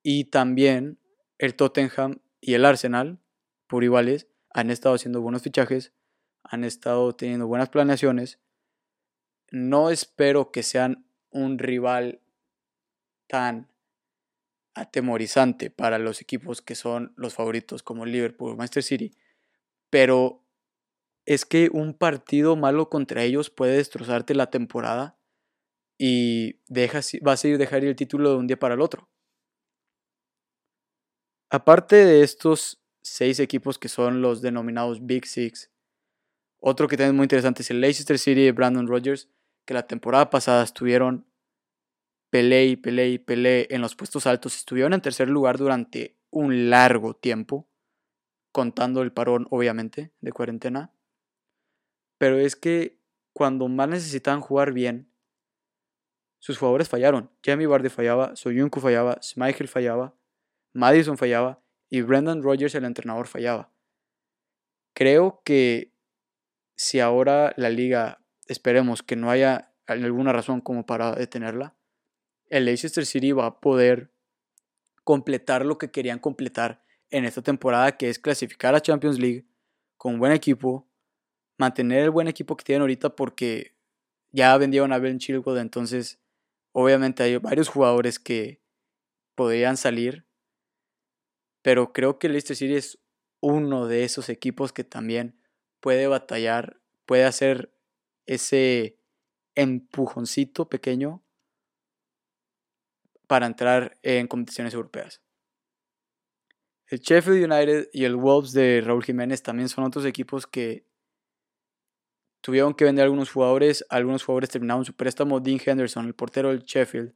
Y 0.04 0.26
también 0.26 1.00
el 1.38 1.56
Tottenham 1.56 2.20
y 2.42 2.54
el 2.54 2.66
Arsenal, 2.66 3.20
por 3.68 3.84
iguales, 3.84 4.28
han 4.54 4.70
estado 4.70 4.96
haciendo 4.96 5.22
buenos 5.22 5.42
fichajes, 5.42 5.94
han 6.44 6.64
estado 6.66 7.16
teniendo 7.16 7.48
buenas 7.48 7.70
planeaciones. 7.70 8.40
No 9.50 9.90
espero 9.90 10.52
que 10.52 10.62
sean 10.62 11.06
un 11.32 11.58
rival 11.58 12.22
tan 13.28 13.72
atemorizante 14.76 15.70
para 15.70 16.00
los 16.00 16.22
equipos 16.22 16.62
que 16.62 16.76
son 16.76 17.14
los 17.16 17.36
favoritos 17.36 17.82
como 17.82 18.06
Liverpool 18.06 18.52
o 18.52 18.56
Manchester 18.56 18.84
City, 18.84 19.18
pero 19.90 20.44
es 21.26 21.46
que 21.46 21.70
un 21.72 21.94
partido 21.94 22.56
malo 22.56 22.90
contra 22.90 23.24
ellos 23.24 23.50
puede 23.50 23.78
destrozarte 23.78 24.36
la 24.36 24.50
temporada 24.50 25.18
y 25.98 26.60
dejas, 26.68 27.12
vas 27.22 27.44
a 27.44 27.48
ir 27.48 27.58
dejar 27.58 27.86
el 27.86 27.96
título 27.96 28.32
de 28.32 28.38
un 28.38 28.48
día 28.48 28.60
para 28.60 28.74
el 28.74 28.82
otro. 28.82 29.10
Aparte 31.54 31.98
de 31.98 32.24
estos 32.24 32.82
seis 33.04 33.40
equipos 33.40 33.78
que 33.78 33.88
son 33.88 34.24
los 34.24 34.42
denominados 34.42 35.06
Big 35.06 35.28
Six, 35.28 35.70
otro 36.60 36.88
que 36.88 36.98
también 36.98 37.12
es 37.12 37.16
muy 37.16 37.26
interesante 37.26 37.62
es 37.62 37.70
el 37.70 37.80
Leicester 37.80 38.18
City 38.18 38.46
de 38.46 38.52
Brandon 38.52 38.88
Rodgers, 38.88 39.30
que 39.64 39.76
la 39.76 39.86
temporada 39.86 40.32
pasada 40.32 40.64
estuvieron 40.64 41.28
peleé 42.32 42.66
y 42.66 42.76
peleé 42.76 43.10
y 43.10 43.20
peleé 43.20 43.68
en 43.70 43.82
los 43.82 43.96
puestos 43.96 44.26
altos. 44.26 44.56
Estuvieron 44.56 44.94
en 44.94 45.02
tercer 45.02 45.30
lugar 45.30 45.60
durante 45.60 46.18
un 46.32 46.72
largo 46.72 47.16
tiempo, 47.16 47.70
contando 48.52 49.04
el 49.04 49.12
parón, 49.12 49.46
obviamente, 49.52 50.12
de 50.22 50.32
cuarentena. 50.32 50.92
Pero 52.18 52.40
es 52.40 52.56
que 52.56 53.00
cuando 53.32 53.68
más 53.68 53.90
necesitaban 53.90 54.42
jugar 54.42 54.74
bien, 54.74 55.08
sus 56.40 56.58
jugadores 56.58 56.90
fallaron. 56.90 57.30
Jamie 57.46 57.68
Vardy 57.68 57.90
fallaba, 57.90 58.36
Soyuncu 58.36 58.80
fallaba, 58.80 59.20
Schmeichel 59.22 59.68
fallaba, 59.68 60.16
Madison 60.74 61.18
fallaba 61.18 61.62
y 61.90 62.02
Brendan 62.02 62.44
Rodgers, 62.44 62.76
el 62.76 62.86
entrenador, 62.86 63.28
fallaba. 63.28 63.72
Creo 64.94 65.42
que 65.46 65.92
si 66.76 67.00
ahora 67.00 67.54
la 67.56 67.70
liga, 67.70 68.22
esperemos 68.48 69.04
que 69.04 69.16
no 69.16 69.30
haya 69.30 69.72
alguna 69.86 70.34
razón 70.34 70.62
como 70.62 70.86
para 70.86 71.14
detenerla, 71.14 71.76
el 72.50 72.66
Leicester 72.66 73.06
City 73.06 73.32
va 73.32 73.46
a 73.48 73.60
poder 73.60 74.12
completar 75.04 75.66
lo 75.66 75.78
que 75.78 75.92
querían 75.92 76.20
completar 76.20 76.84
en 77.10 77.26
esta 77.26 77.42
temporada, 77.42 77.98
que 77.98 78.10
es 78.10 78.20
clasificar 78.20 78.76
a 78.76 78.82
Champions 78.82 79.20
League 79.20 79.46
con 79.98 80.20
buen 80.20 80.32
equipo, 80.32 80.88
mantener 81.58 82.04
el 82.04 82.10
buen 82.10 82.28
equipo 82.28 82.58
que 82.58 82.64
tienen 82.64 82.82
ahorita 82.82 83.16
porque 83.16 83.76
ya 84.32 84.58
vendieron 84.58 84.92
a 84.94 84.98
Ben 84.98 85.20
Chilwell, 85.20 85.60
entonces 85.60 86.20
obviamente 86.72 87.24
hay 87.24 87.38
varios 87.38 87.70
jugadores 87.70 88.20
que 88.20 88.62
podrían 89.36 89.78
salir, 89.78 90.26
pero 91.64 91.94
creo 91.94 92.20
que 92.20 92.30
Leicester 92.30 92.56
City 92.56 92.76
es 92.76 93.00
uno 93.40 93.88
de 93.88 94.04
esos 94.04 94.30
equipos 94.30 94.72
que 94.72 94.84
también 94.84 95.40
puede 95.80 96.08
batallar, 96.08 96.80
puede 97.06 97.24
hacer 97.24 97.74
ese 98.26 99.00
empujoncito 99.56 100.70
pequeño 100.70 101.24
para 103.28 103.48
entrar 103.48 103.98
en 104.04 104.28
competiciones 104.28 104.74
europeas. 104.74 105.22
El 106.88 107.00
Sheffield 107.00 107.52
United 107.52 107.90
y 107.92 108.04
el 108.04 108.16
Wolves 108.16 108.52
de 108.52 108.82
Raúl 108.82 109.04
Jiménez 109.04 109.42
también 109.42 109.70
son 109.70 109.86
otros 109.86 110.06
equipos 110.06 110.46
que 110.46 110.86
tuvieron 112.42 112.74
que 112.74 112.86
vender 112.86 113.06
algunos 113.06 113.32
jugadores. 113.32 113.86
Algunos 113.90 114.24
jugadores 114.24 114.50
terminaron 114.50 114.86
su 114.86 114.94
préstamo. 114.94 115.40
Dean 115.40 115.60
Henderson, 115.66 116.06
el 116.06 116.14
portero 116.14 116.50
del 116.50 116.64
Sheffield, 116.64 117.16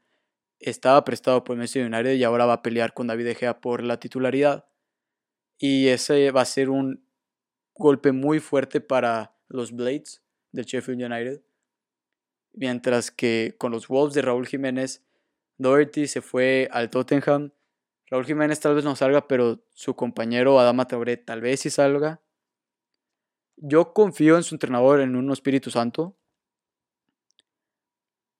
estaba 0.60 1.04
prestado 1.04 1.44
por 1.44 1.56
Manchester 1.56 1.86
United 1.86 2.14
y 2.14 2.24
ahora 2.24 2.46
va 2.46 2.54
a 2.54 2.62
pelear 2.62 2.94
con 2.94 3.08
David 3.08 3.26
De 3.26 3.36
Gea 3.36 3.62
por 3.62 3.84
la 3.84 4.00
titularidad. 4.00 4.66
Y 5.58 5.88
ese 5.88 6.32
va 6.32 6.42
a 6.42 6.46
ser 6.46 6.70
un 6.70 7.06
golpe 7.74 8.12
muy 8.12 8.40
fuerte 8.40 8.82
para 8.82 9.36
los 9.48 9.72
Blades 9.72 10.24
del 10.52 10.66
Sheffield 10.66 11.04
United. 11.04 11.42
Mientras 12.54 13.12
que 13.12 13.56
con 13.58 13.72
los 13.72 13.88
Wolves 13.88 14.14
de 14.14 14.22
Raúl 14.22 14.48
Jiménez 14.48 15.04
Doherty 15.58 16.08
se 16.08 16.22
fue 16.22 16.70
al 16.72 16.90
Tottenham. 16.90 17.52
Raúl 18.10 18.26
Jiménez 18.26 18.60
tal 18.60 18.76
vez 18.76 18.84
no 18.84 18.96
salga, 18.96 19.28
pero 19.28 19.64
su 19.74 19.96
compañero 19.96 20.60
Adama 20.60 20.88
Traoré 20.88 21.18
tal 21.18 21.42
vez 21.42 21.62
sí 21.62 21.70
salga. 21.70 22.22
Yo 23.58 23.94
confío 23.94 24.38
en 24.38 24.44
su 24.44 24.56
entrenador, 24.56 25.02
en 25.02 25.16
un 25.16 25.32
Espíritu 25.32 25.72
Santo. 25.72 26.16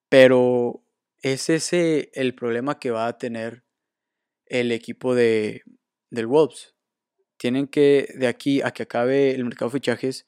Pero 0.10 0.84
es 1.22 1.50
ese 1.50 2.10
el 2.14 2.36
problema 2.36 2.80
que 2.80 2.92
va 2.92 3.08
a 3.08 3.18
tener 3.18 3.64
el 4.46 4.72
equipo 4.72 5.16
de, 5.16 5.64
del 6.10 6.28
Wolves. 6.28 6.76
Tienen 7.38 7.68
que, 7.68 8.14
de 8.18 8.28
aquí 8.28 8.62
a 8.62 8.72
que 8.72 8.84
acabe 8.84 9.32
el 9.32 9.44
mercado 9.44 9.70
de 9.70 9.80
fichajes, 9.80 10.28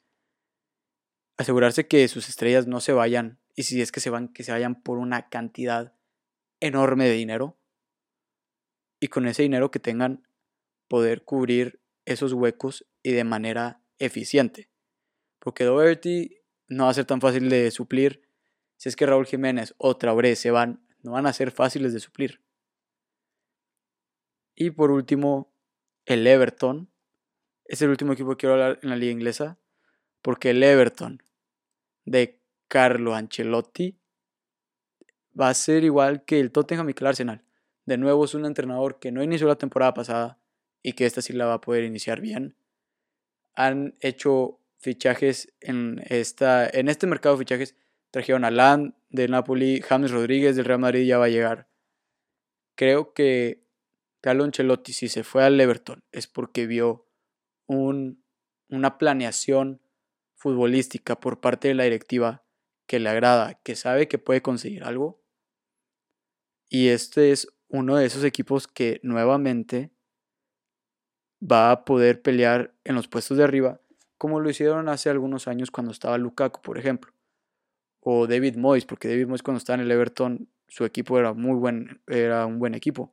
asegurarse 1.36 1.86
que 1.86 2.06
sus 2.08 2.28
estrellas 2.28 2.66
no 2.66 2.80
se 2.80 2.92
vayan. 2.92 3.40
Y 3.56 3.64
si 3.64 3.80
es 3.80 3.92
que 3.92 4.00
se 4.00 4.10
van, 4.10 4.28
que 4.28 4.44
se 4.44 4.52
vayan 4.52 4.80
por 4.82 4.98
una 4.98 5.28
cantidad 5.28 5.94
enorme 6.60 7.06
de 7.06 7.14
dinero 7.14 7.58
y 9.00 9.08
con 9.08 9.26
ese 9.26 9.42
dinero 9.42 9.70
que 9.70 9.80
tengan 9.80 10.28
poder 10.88 11.24
cubrir 11.24 11.80
esos 12.04 12.32
huecos 12.32 12.86
y 13.02 13.12
de 13.12 13.24
manera 13.24 13.80
eficiente. 13.98 14.70
Porque 15.38 15.64
Doherty 15.64 16.36
no 16.68 16.84
va 16.84 16.90
a 16.90 16.94
ser 16.94 17.06
tan 17.06 17.20
fácil 17.20 17.48
de 17.48 17.70
suplir. 17.70 18.22
Si 18.80 18.88
es 18.88 18.96
que 18.96 19.04
Raúl 19.04 19.26
Jiménez 19.26 19.74
o 19.76 19.98
Traoré 19.98 20.36
se 20.36 20.50
van, 20.50 20.82
no 21.02 21.12
van 21.12 21.26
a 21.26 21.34
ser 21.34 21.50
fáciles 21.50 21.92
de 21.92 22.00
suplir. 22.00 22.40
Y 24.54 24.70
por 24.70 24.90
último, 24.90 25.52
el 26.06 26.26
Everton. 26.26 26.90
Es 27.66 27.82
el 27.82 27.90
último 27.90 28.14
equipo 28.14 28.30
que 28.30 28.36
quiero 28.38 28.54
hablar 28.54 28.80
en 28.82 28.88
la 28.88 28.96
liga 28.96 29.12
inglesa. 29.12 29.58
Porque 30.22 30.48
el 30.48 30.62
Everton 30.62 31.22
de 32.06 32.40
Carlo 32.68 33.14
Ancelotti 33.14 34.00
va 35.38 35.50
a 35.50 35.54
ser 35.54 35.84
igual 35.84 36.24
que 36.24 36.40
el 36.40 36.50
Tottenham 36.50 36.88
y 36.88 36.94
el 36.98 37.06
Arsenal. 37.06 37.44
De 37.84 37.98
nuevo 37.98 38.24
es 38.24 38.32
un 38.32 38.46
entrenador 38.46 38.98
que 38.98 39.12
no 39.12 39.22
inició 39.22 39.46
la 39.46 39.58
temporada 39.58 39.92
pasada 39.92 40.40
y 40.82 40.94
que 40.94 41.04
esta 41.04 41.20
sí 41.20 41.34
la 41.34 41.44
va 41.44 41.54
a 41.54 41.60
poder 41.60 41.84
iniciar 41.84 42.22
bien. 42.22 42.56
Han 43.52 43.98
hecho 44.00 44.58
fichajes 44.78 45.52
en, 45.60 46.00
esta, 46.06 46.66
en 46.66 46.88
este 46.88 47.06
mercado 47.06 47.34
de 47.34 47.40
fichajes. 47.40 47.76
Trajeron 48.10 48.44
a 48.44 48.50
Land 48.50 48.94
del 49.08 49.30
Napoli, 49.30 49.80
James 49.80 50.10
Rodríguez 50.10 50.56
del 50.56 50.64
Real 50.64 50.80
Madrid 50.80 51.06
ya 51.06 51.18
va 51.18 51.26
a 51.26 51.30
llegar. 51.30 51.68
Creo 52.76 53.12
que 53.12 53.64
Carlo 54.20 54.44
Ancelotti 54.44 54.92
si 54.92 55.08
se 55.08 55.24
fue 55.24 55.44
al 55.44 55.60
Everton 55.60 56.02
es 56.12 56.26
porque 56.26 56.66
vio 56.66 57.06
un, 57.66 58.24
una 58.68 58.98
planeación 58.98 59.80
futbolística 60.34 61.20
por 61.20 61.40
parte 61.40 61.68
de 61.68 61.74
la 61.74 61.84
directiva 61.84 62.44
que 62.86 62.98
le 62.98 63.08
agrada, 63.08 63.54
que 63.62 63.76
sabe 63.76 64.08
que 64.08 64.18
puede 64.18 64.42
conseguir 64.42 64.84
algo 64.84 65.20
y 66.70 66.88
este 66.88 67.32
es 67.32 67.48
uno 67.68 67.96
de 67.96 68.06
esos 68.06 68.22
equipos 68.22 68.68
que 68.68 69.00
nuevamente 69.02 69.90
va 71.42 71.72
a 71.72 71.84
poder 71.84 72.22
pelear 72.22 72.74
en 72.84 72.94
los 72.94 73.08
puestos 73.08 73.36
de 73.36 73.44
arriba, 73.44 73.80
como 74.16 74.38
lo 74.38 74.48
hicieron 74.48 74.88
hace 74.88 75.10
algunos 75.10 75.48
años 75.48 75.72
cuando 75.72 75.92
estaba 75.92 76.16
Lukaku, 76.16 76.62
por 76.62 76.78
ejemplo. 76.78 77.12
O 78.00 78.26
David 78.26 78.56
Moyes, 78.56 78.86
porque 78.86 79.08
David 79.08 79.26
Moyes 79.26 79.42
cuando 79.42 79.58
estaba 79.58 79.76
en 79.76 79.86
el 79.86 79.90
Everton, 79.90 80.48
su 80.68 80.84
equipo 80.84 81.18
era 81.18 81.32
muy 81.32 81.56
buen, 81.56 82.02
era 82.06 82.46
un 82.46 82.58
buen 82.58 82.74
equipo. 82.74 83.12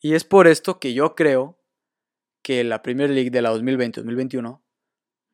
Y 0.00 0.14
es 0.14 0.24
por 0.24 0.46
esto 0.46 0.80
que 0.80 0.94
yo 0.94 1.14
creo 1.14 1.58
que 2.42 2.64
la 2.64 2.82
Premier 2.82 3.10
League 3.10 3.30
de 3.30 3.42
la 3.42 3.52
2020-2021 3.52 4.62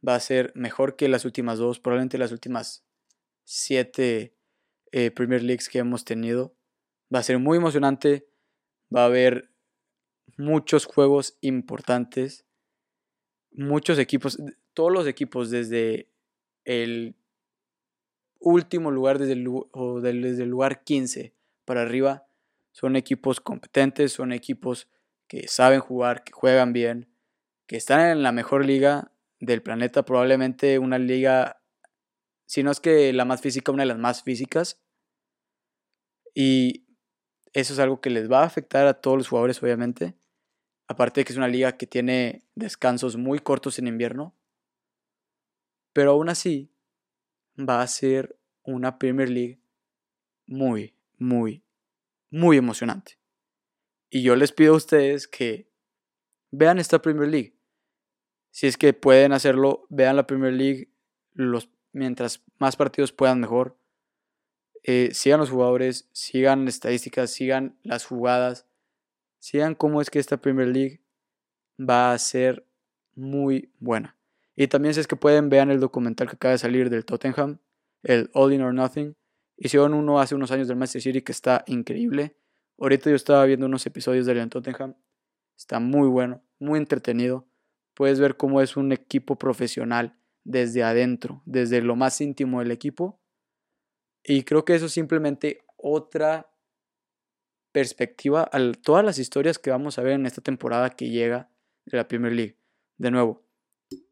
va 0.06 0.14
a 0.14 0.20
ser 0.20 0.52
mejor 0.54 0.96
que 0.96 1.08
las 1.08 1.24
últimas 1.24 1.58
dos, 1.58 1.78
probablemente 1.78 2.18
las 2.18 2.32
últimas 2.32 2.84
siete 3.44 4.36
eh, 4.92 5.10
Premier 5.10 5.42
Leagues 5.42 5.68
que 5.68 5.78
hemos 5.78 6.04
tenido. 6.04 6.56
Va 7.14 7.20
a 7.20 7.22
ser 7.22 7.38
muy 7.38 7.58
emocionante. 7.58 8.28
Va 8.94 9.02
a 9.02 9.06
haber 9.06 9.50
muchos 10.36 10.84
juegos 10.84 11.38
importantes. 11.40 12.44
Muchos 13.52 13.98
equipos, 13.98 14.38
todos 14.74 14.92
los 14.92 15.06
equipos 15.06 15.50
desde 15.50 16.10
el 16.64 17.16
último 18.40 18.90
lugar 18.90 19.18
desde 19.18 19.32
el, 19.32 20.48
lugar 20.48 20.84
15 20.84 21.34
para 21.64 21.82
arriba 21.82 22.26
son 22.72 22.96
equipos 22.96 23.40
competentes, 23.40 24.12
son 24.12 24.32
equipos 24.32 24.88
que 25.28 25.48
saben 25.48 25.80
jugar, 25.80 26.24
que 26.24 26.32
juegan 26.32 26.72
bien, 26.72 27.08
que 27.66 27.76
están 27.76 28.00
en 28.00 28.22
la 28.22 28.32
mejor 28.32 28.64
liga 28.64 29.12
del 29.40 29.62
planeta, 29.62 30.04
probablemente 30.04 30.78
una 30.78 30.98
liga, 30.98 31.62
si 32.46 32.62
no 32.62 32.70
es 32.70 32.80
que 32.80 33.12
la 33.12 33.24
más 33.24 33.40
física, 33.40 33.72
una 33.72 33.82
de 33.82 33.88
las 33.88 33.98
más 33.98 34.22
físicas. 34.22 34.80
Y 36.34 36.86
eso 37.52 37.72
es 37.72 37.78
algo 37.78 38.00
que 38.00 38.10
les 38.10 38.30
va 38.30 38.42
a 38.42 38.46
afectar 38.46 38.86
a 38.86 39.00
todos 39.00 39.16
los 39.16 39.28
jugadores, 39.28 39.62
obviamente. 39.62 40.14
Aparte 40.86 41.20
de 41.20 41.24
que 41.24 41.32
es 41.32 41.38
una 41.38 41.48
liga 41.48 41.76
que 41.76 41.86
tiene 41.86 42.44
descansos 42.54 43.16
muy 43.16 43.38
cortos 43.38 43.78
en 43.78 43.88
invierno. 43.88 44.36
Pero 45.92 46.12
aún 46.12 46.28
así, 46.28 46.70
va 47.58 47.82
a 47.82 47.86
ser 47.86 48.38
una 48.62 48.98
Premier 48.98 49.28
League 49.28 49.60
muy, 50.46 50.94
muy, 51.18 51.64
muy 52.30 52.56
emocionante. 52.56 53.18
Y 54.10 54.22
yo 54.22 54.36
les 54.36 54.52
pido 54.52 54.74
a 54.74 54.76
ustedes 54.76 55.26
que 55.26 55.70
vean 56.50 56.78
esta 56.78 57.00
Premier 57.00 57.28
League. 57.28 57.56
Si 58.50 58.66
es 58.66 58.76
que 58.76 58.92
pueden 58.92 59.32
hacerlo, 59.32 59.86
vean 59.90 60.16
la 60.16 60.26
Premier 60.26 60.52
League 60.52 60.90
los, 61.32 61.68
mientras 61.92 62.42
más 62.58 62.76
partidos 62.76 63.12
puedan 63.12 63.40
mejor. 63.40 63.78
Eh, 64.82 65.10
sigan 65.12 65.40
los 65.40 65.50
jugadores, 65.50 66.08
sigan 66.12 66.68
estadísticas, 66.68 67.30
sigan 67.30 67.78
las 67.82 68.06
jugadas, 68.06 68.66
sigan 69.38 69.74
cómo 69.74 70.00
es 70.00 70.10
que 70.10 70.20
esta 70.20 70.36
Premier 70.36 70.68
League 70.68 71.02
va 71.78 72.12
a 72.12 72.18
ser 72.18 72.64
muy 73.14 73.72
buena. 73.78 74.15
Y 74.56 74.68
también 74.68 74.94
si 74.94 75.00
es 75.00 75.06
que 75.06 75.16
pueden, 75.16 75.50
vean 75.50 75.70
el 75.70 75.80
documental 75.80 76.28
que 76.28 76.36
acaba 76.36 76.52
de 76.52 76.58
salir 76.58 76.90
del 76.90 77.04
Tottenham, 77.04 77.58
el 78.02 78.30
All 78.32 78.52
In 78.52 78.62
or 78.62 78.74
Nothing. 78.74 79.14
Hicieron 79.58 79.94
uno 79.94 80.18
hace 80.18 80.34
unos 80.34 80.50
años 80.50 80.66
del 80.68 80.76
Manchester 80.76 81.02
City 81.02 81.22
que 81.22 81.32
está 81.32 81.62
increíble. 81.66 82.36
Ahorita 82.78 83.10
yo 83.10 83.16
estaba 83.16 83.44
viendo 83.44 83.66
unos 83.66 83.86
episodios 83.86 84.26
del 84.26 84.48
Tottenham. 84.48 84.94
Está 85.56 85.78
muy 85.78 86.08
bueno, 86.08 86.42
muy 86.58 86.78
entretenido. 86.78 87.46
Puedes 87.94 88.18
ver 88.18 88.36
cómo 88.36 88.60
es 88.60 88.76
un 88.76 88.92
equipo 88.92 89.36
profesional 89.36 90.18
desde 90.44 90.82
adentro, 90.82 91.42
desde 91.44 91.80
lo 91.82 91.96
más 91.96 92.20
íntimo 92.20 92.60
del 92.60 92.70
equipo 92.70 93.20
y 94.28 94.42
creo 94.42 94.64
que 94.64 94.74
eso 94.74 94.86
es 94.86 94.92
simplemente 94.92 95.64
otra 95.76 96.52
perspectiva 97.72 98.50
a 98.52 98.72
todas 98.72 99.04
las 99.04 99.20
historias 99.20 99.58
que 99.58 99.70
vamos 99.70 99.98
a 99.98 100.02
ver 100.02 100.14
en 100.14 100.26
esta 100.26 100.40
temporada 100.40 100.90
que 100.90 101.10
llega 101.10 101.48
de 101.84 101.96
la 101.96 102.08
Premier 102.08 102.32
League. 102.32 102.58
De 102.98 103.12
nuevo, 103.12 103.45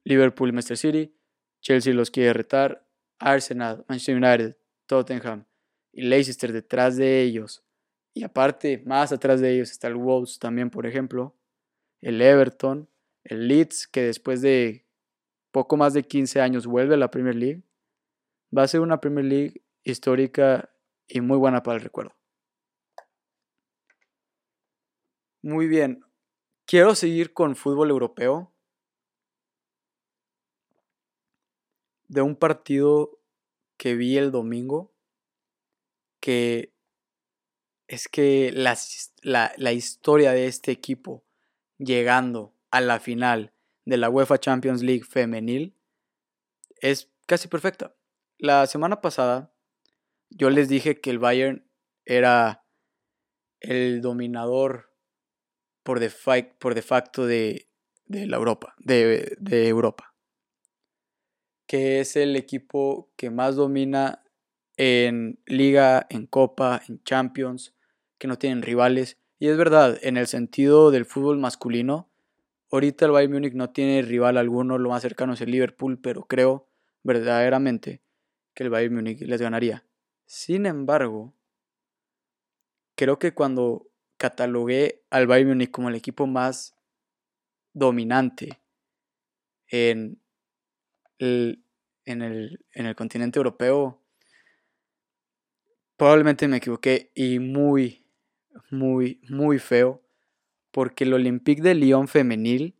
Liverpool 0.04 0.52
Manchester 0.52 0.76
City, 0.76 1.16
Chelsea 1.60 1.94
los 1.94 2.10
quiere 2.10 2.32
retar, 2.32 2.86
Arsenal, 3.18 3.84
Manchester 3.88 4.16
United, 4.16 4.56
Tottenham 4.86 5.46
y 5.92 6.02
Leicester 6.02 6.52
detrás 6.52 6.96
de 6.96 7.22
ellos. 7.22 7.64
Y 8.12 8.22
aparte, 8.22 8.82
más 8.86 9.12
atrás 9.12 9.40
de 9.40 9.54
ellos 9.54 9.70
está 9.70 9.88
el 9.88 9.96
Wolves 9.96 10.38
también, 10.38 10.70
por 10.70 10.86
ejemplo, 10.86 11.36
el 12.00 12.20
Everton, 12.20 12.88
el 13.24 13.48
Leeds, 13.48 13.88
que 13.88 14.02
después 14.02 14.40
de 14.42 14.86
poco 15.50 15.76
más 15.76 15.94
de 15.94 16.02
15 16.02 16.40
años 16.40 16.66
vuelve 16.66 16.94
a 16.94 16.98
la 16.98 17.10
Premier 17.10 17.34
League. 17.34 17.62
Va 18.56 18.62
a 18.62 18.68
ser 18.68 18.80
una 18.80 19.00
Premier 19.00 19.24
League 19.24 19.64
histórica 19.82 20.70
y 21.06 21.20
muy 21.20 21.38
buena 21.38 21.62
para 21.62 21.76
el 21.76 21.82
recuerdo. 21.82 22.14
Muy 25.42 25.66
bien, 25.66 26.04
quiero 26.66 26.94
seguir 26.94 27.32
con 27.32 27.56
fútbol 27.56 27.90
europeo. 27.90 28.53
De 32.14 32.22
un 32.22 32.36
partido 32.36 33.18
que 33.76 33.96
vi 33.96 34.16
el 34.16 34.30
domingo, 34.30 34.94
que 36.20 36.72
es 37.88 38.06
que 38.06 38.52
la, 38.52 38.78
la, 39.56 39.72
historia 39.72 40.30
de 40.30 40.46
este 40.46 40.70
equipo 40.70 41.24
llegando 41.76 42.54
a 42.70 42.80
la 42.80 43.00
final 43.00 43.52
de 43.84 43.96
la 43.96 44.10
UEFA 44.10 44.38
Champions 44.38 44.80
League 44.84 45.02
femenil 45.02 45.76
es 46.76 47.10
casi 47.26 47.48
perfecta. 47.48 47.96
La 48.38 48.68
semana 48.68 49.00
pasada 49.00 49.52
yo 50.30 50.50
les 50.50 50.68
dije 50.68 51.00
que 51.00 51.10
el 51.10 51.18
Bayern 51.18 51.68
era 52.04 52.64
el 53.58 54.02
dominador 54.02 54.94
por 55.82 55.98
de, 55.98 56.12
por 56.60 56.76
de 56.76 56.82
facto 56.82 57.26
de, 57.26 57.68
la 58.06 58.36
Europa, 58.36 58.76
de, 58.78 59.36
de 59.40 59.66
Europa, 59.66 60.13
que 61.74 61.98
es 61.98 62.14
el 62.14 62.36
equipo 62.36 63.10
que 63.16 63.30
más 63.30 63.56
domina 63.56 64.22
en 64.76 65.40
liga, 65.44 66.06
en 66.08 66.28
copa, 66.28 66.80
en 66.88 67.02
champions, 67.02 67.74
que 68.16 68.28
no 68.28 68.38
tienen 68.38 68.62
rivales. 68.62 69.18
Y 69.40 69.48
es 69.48 69.56
verdad, 69.56 69.98
en 70.02 70.16
el 70.16 70.28
sentido 70.28 70.92
del 70.92 71.04
fútbol 71.04 71.40
masculino, 71.40 72.08
ahorita 72.70 73.06
el 73.06 73.10
Bayern 73.10 73.32
Múnich 73.32 73.54
no 73.54 73.70
tiene 73.70 74.02
rival 74.02 74.36
alguno, 74.36 74.78
lo 74.78 74.90
más 74.90 75.02
cercano 75.02 75.32
es 75.32 75.40
el 75.40 75.50
Liverpool, 75.50 75.98
pero 76.00 76.26
creo 76.28 76.68
verdaderamente 77.02 78.02
que 78.54 78.62
el 78.62 78.70
Bayern 78.70 78.94
Múnich 78.94 79.22
les 79.22 79.42
ganaría. 79.42 79.84
Sin 80.26 80.66
embargo, 80.66 81.34
creo 82.94 83.18
que 83.18 83.34
cuando 83.34 83.88
catalogué 84.16 85.02
al 85.10 85.26
Bayern 85.26 85.48
Munich 85.48 85.72
como 85.72 85.88
el 85.88 85.96
equipo 85.96 86.28
más 86.28 86.76
dominante 87.72 88.60
en 89.66 90.20
el, 91.18 91.63
en 92.04 92.22
el, 92.22 92.64
en 92.72 92.86
el 92.86 92.94
continente 92.94 93.38
europeo, 93.38 94.00
probablemente 95.96 96.48
me 96.48 96.58
equivoqué 96.58 97.10
y 97.14 97.38
muy, 97.38 98.04
muy, 98.70 99.20
muy 99.28 99.58
feo, 99.58 100.02
porque 100.70 101.04
el 101.04 101.14
Olympique 101.14 101.62
de 101.62 101.74
Lyon 101.74 102.08
femenil 102.08 102.76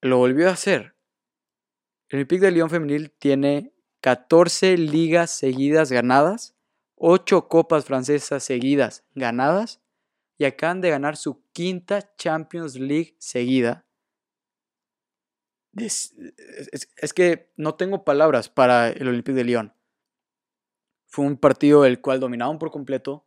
lo 0.00 0.18
volvió 0.18 0.48
a 0.48 0.52
hacer. 0.52 0.94
El 2.08 2.18
Olympique 2.18 2.44
de 2.44 2.52
Lyon 2.52 2.70
femenil 2.70 3.10
tiene 3.10 3.72
14 4.00 4.76
ligas 4.76 5.30
seguidas 5.30 5.90
ganadas, 5.90 6.54
8 6.96 7.48
copas 7.48 7.84
francesas 7.84 8.44
seguidas 8.44 9.04
ganadas 9.14 9.80
y 10.36 10.44
acaban 10.44 10.80
de 10.80 10.90
ganar 10.90 11.16
su 11.16 11.42
quinta 11.52 12.14
Champions 12.16 12.76
League 12.76 13.16
seguida. 13.18 13.83
Es, 15.76 16.14
que 17.14 17.50
no 17.56 17.74
tengo 17.74 18.04
palabras 18.04 18.48
para 18.48 18.90
el 18.90 19.08
Olympique 19.08 19.36
de 19.36 19.44
Lyon. 19.44 19.72
Fue 21.06 21.24
un 21.24 21.36
partido 21.36 21.84
el 21.84 22.00
cual 22.00 22.20
dominaron 22.20 22.58
por 22.58 22.70
completo 22.70 23.26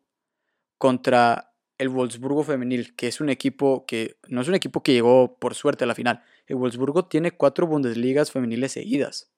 contra 0.78 1.54
el 1.78 1.90
Wolfsburgo 1.90 2.44
femenil, 2.44 2.96
que 2.96 3.08
es 3.08 3.22
un 3.22 3.30
equipo 3.30 3.86
que 3.86 4.18
no 4.28 4.42
es 4.42 4.48
un 4.48 4.56
equipo 4.56 4.82
que 4.82 4.94
llegó 4.94 5.38
por 5.40 5.56
suerte 5.56 5.84
a 5.84 5.88
la 5.88 5.96
final. 5.96 6.24
El 6.48 6.56
Wolfsburgo 6.56 7.06
tiene 7.06 7.32
cuatro 7.32 7.68
Bundesligas 7.68 8.32
femeniles 8.32 8.72
seguidas. 8.72 9.32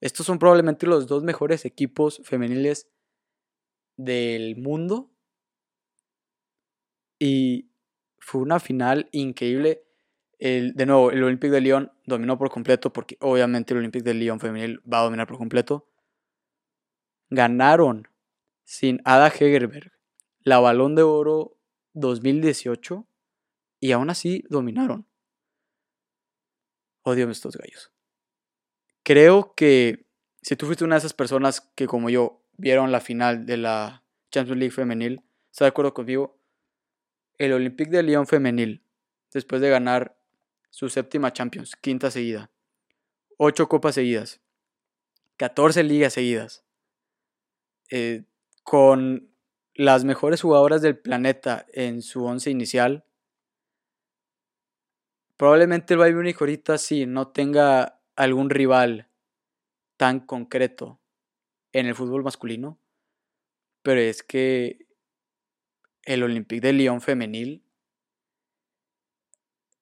Estos 0.00 0.26
son 0.26 0.38
probablemente 0.38 0.86
los 0.86 1.06
dos 1.06 1.22
mejores 1.22 1.64
equipos 1.64 2.20
femeniles 2.24 2.88
del 3.96 4.56
mundo. 4.56 5.10
Y 7.18 7.70
fue 8.18 8.42
una 8.42 8.60
final 8.60 9.08
increíble. 9.12 9.85
El, 10.38 10.74
de 10.74 10.86
nuevo, 10.86 11.10
el 11.10 11.22
Olympique 11.22 11.52
de 11.52 11.60
Lyon 11.60 11.92
dominó 12.04 12.36
por 12.38 12.50
completo, 12.50 12.92
porque 12.92 13.16
obviamente 13.20 13.72
el 13.72 13.78
Olympique 13.78 14.04
de 14.04 14.14
Lyon 14.14 14.40
femenil 14.40 14.80
va 14.90 15.00
a 15.00 15.04
dominar 15.04 15.26
por 15.26 15.38
completo. 15.38 15.88
Ganaron 17.30 18.08
sin 18.64 19.00
Ada 19.04 19.28
Hegerberg 19.28 19.96
la 20.46 20.60
Balón 20.60 20.94
de 20.94 21.02
Oro 21.02 21.58
2018 21.94 23.04
y 23.80 23.90
aún 23.90 24.10
así 24.10 24.44
dominaron. 24.48 25.08
Odio 27.02 27.28
estos 27.28 27.56
gallos. 27.56 27.90
Creo 29.02 29.54
que 29.56 30.06
si 30.42 30.54
tú 30.54 30.66
fuiste 30.66 30.84
una 30.84 30.94
de 30.94 30.98
esas 31.00 31.14
personas 31.14 31.60
que 31.74 31.88
como 31.88 32.10
yo 32.10 32.44
vieron 32.58 32.92
la 32.92 33.00
final 33.00 33.44
de 33.44 33.56
la 33.56 34.04
Champions 34.30 34.60
League 34.60 34.70
femenil, 34.70 35.20
¿está 35.50 35.64
de 35.64 35.70
acuerdo 35.70 35.92
conmigo? 35.94 36.38
El 37.38 37.52
Olympique 37.52 37.90
de 37.90 38.04
Lyon 38.04 38.28
femenil, 38.28 38.84
después 39.32 39.60
de 39.60 39.70
ganar 39.70 40.16
su 40.76 40.90
séptima 40.90 41.32
Champions, 41.32 41.74
quinta 41.74 42.10
seguida, 42.10 42.50
ocho 43.38 43.66
copas 43.66 43.94
seguidas, 43.94 44.42
14 45.38 45.82
ligas 45.82 46.12
seguidas, 46.12 46.66
eh, 47.90 48.24
con 48.62 49.34
las 49.72 50.04
mejores 50.04 50.42
jugadoras 50.42 50.82
del 50.82 50.98
planeta 50.98 51.64
en 51.72 52.02
su 52.02 52.26
once 52.26 52.50
inicial, 52.50 53.06
probablemente 55.38 55.94
el 55.94 55.98
Bayern 56.00 56.18
Munich 56.18 56.36
ahorita 56.38 56.76
sí 56.76 57.06
no 57.06 57.28
tenga 57.28 58.02
algún 58.14 58.50
rival 58.50 59.08
tan 59.96 60.20
concreto 60.20 61.00
en 61.72 61.86
el 61.86 61.94
fútbol 61.94 62.22
masculino, 62.22 62.78
pero 63.80 63.98
es 63.98 64.22
que 64.22 64.86
el 66.02 66.22
Olympique 66.22 66.60
de 66.60 66.74
Lyon 66.74 67.00
femenil, 67.00 67.65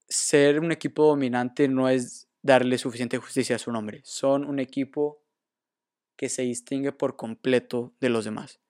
ser 0.08 0.60
un 0.60 0.72
equipo 0.72 1.06
dominante 1.06 1.68
no 1.68 1.88
es 1.88 2.28
darle 2.42 2.78
suficiente 2.78 3.18
justicia 3.18 3.56
a 3.56 3.58
su 3.58 3.72
nombre. 3.72 4.00
Son 4.04 4.44
un 4.44 4.58
equipo 4.58 5.22
que 6.16 6.28
se 6.28 6.42
distingue 6.42 6.92
por 6.92 7.16
completo 7.16 7.94
de 8.00 8.08
los 8.08 8.24
demás. 8.24 8.60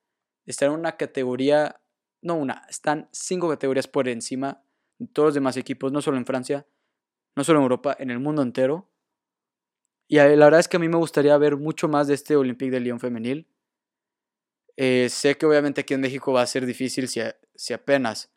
Están 0.46 0.72
en 0.72 0.78
una 0.78 0.96
categoría, 0.96 1.80
no 2.22 2.36
una, 2.36 2.64
están 2.68 3.08
cinco 3.12 3.48
categorías 3.48 3.88
por 3.88 4.08
encima 4.08 4.62
de 4.98 5.08
todos 5.08 5.28
los 5.28 5.34
demás 5.34 5.56
equipos, 5.56 5.92
no 5.92 6.02
solo 6.02 6.16
en 6.16 6.26
Francia, 6.26 6.66
no 7.36 7.44
solo 7.44 7.58
en 7.58 7.64
Europa, 7.64 7.96
en 7.98 8.10
el 8.10 8.20
mundo 8.20 8.42
entero. 8.42 8.90
Y 10.06 10.16
la 10.16 10.26
verdad 10.26 10.60
es 10.60 10.68
que 10.68 10.76
a 10.76 10.80
mí 10.80 10.88
me 10.88 10.98
gustaría 10.98 11.36
ver 11.38 11.56
mucho 11.56 11.88
más 11.88 12.06
de 12.06 12.14
este 12.14 12.36
Olympique 12.36 12.70
de 12.70 12.80
Lyon 12.80 13.00
femenil. 13.00 13.48
Eh, 14.76 15.08
sé 15.08 15.36
que 15.36 15.46
obviamente 15.46 15.80
aquí 15.80 15.94
en 15.94 16.00
México 16.00 16.32
va 16.32 16.42
a 16.42 16.46
ser 16.46 16.66
difícil 16.66 17.08
si, 17.08 17.20
si 17.54 17.72
apenas 17.72 18.33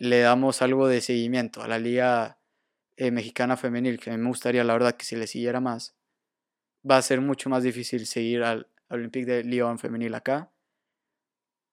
le 0.00 0.20
damos 0.20 0.62
algo 0.62 0.88
de 0.88 1.02
seguimiento 1.02 1.62
a 1.62 1.68
la 1.68 1.78
liga 1.78 2.38
eh, 2.96 3.10
mexicana 3.10 3.58
femenil, 3.58 4.00
que 4.00 4.10
a 4.10 4.16
mí 4.16 4.18
me 4.22 4.28
gustaría 4.28 4.64
la 4.64 4.72
verdad 4.72 4.96
que 4.96 5.04
si 5.04 5.14
le 5.14 5.26
siguiera 5.26 5.60
más, 5.60 5.94
va 6.90 6.96
a 6.96 7.02
ser 7.02 7.20
mucho 7.20 7.50
más 7.50 7.62
difícil 7.62 8.06
seguir 8.06 8.42
al, 8.42 8.66
Olympique 8.88 9.26
de 9.26 9.44
Lyon 9.44 9.78
femenil 9.78 10.14
acá. 10.14 10.50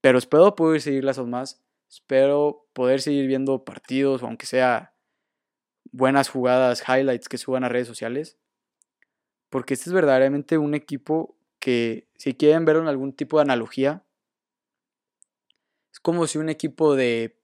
Pero 0.02 0.20
espero 0.20 0.56
poder 0.56 0.82
seguirlas 0.82 1.18
aún 1.18 1.32
más. 1.32 1.64
Espero 1.90 2.68
poder 2.74 3.02
seguir 3.02 3.28
viendo 3.28 3.64
partidos, 3.64 4.22
aunque 4.22 4.46
sea 4.46 4.94
buenas 5.92 6.30
jugadas, 6.30 6.84
highlights 6.88 7.30
que 7.30 7.38
suban 7.38 7.64
a 7.64 7.70
redes 7.70 7.88
sociales. 7.88 8.38
Porque 9.50 9.74
este 9.74 9.90
es 9.90 9.94
verdaderamente 9.94 10.58
un 10.58 10.76
equipo 10.76 11.38
que, 11.60 12.08
si 12.16 12.36
quieren 12.36 12.66
ver 12.66 12.76
algún 12.76 13.14
tipo 13.14 13.38
de 13.38 13.44
analogía, 13.44 14.04
es 15.92 16.00
como 16.02 16.28
si 16.28 16.38
un 16.38 16.50
equipo 16.50 16.96
de 16.96 17.37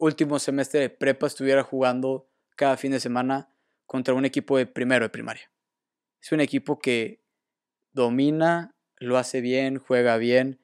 último 0.00 0.38
semestre 0.38 0.80
de 0.80 0.90
prepa 0.90 1.26
estuviera 1.26 1.62
jugando 1.62 2.28
cada 2.56 2.76
fin 2.76 2.90
de 2.90 3.00
semana 3.00 3.54
contra 3.86 4.14
un 4.14 4.24
equipo 4.24 4.56
de 4.56 4.66
primero 4.66 5.04
de 5.04 5.10
primaria. 5.10 5.52
Es 6.20 6.32
un 6.32 6.40
equipo 6.40 6.78
que 6.78 7.22
domina, 7.92 8.74
lo 8.96 9.18
hace 9.18 9.40
bien, 9.40 9.78
juega 9.78 10.16
bien 10.16 10.60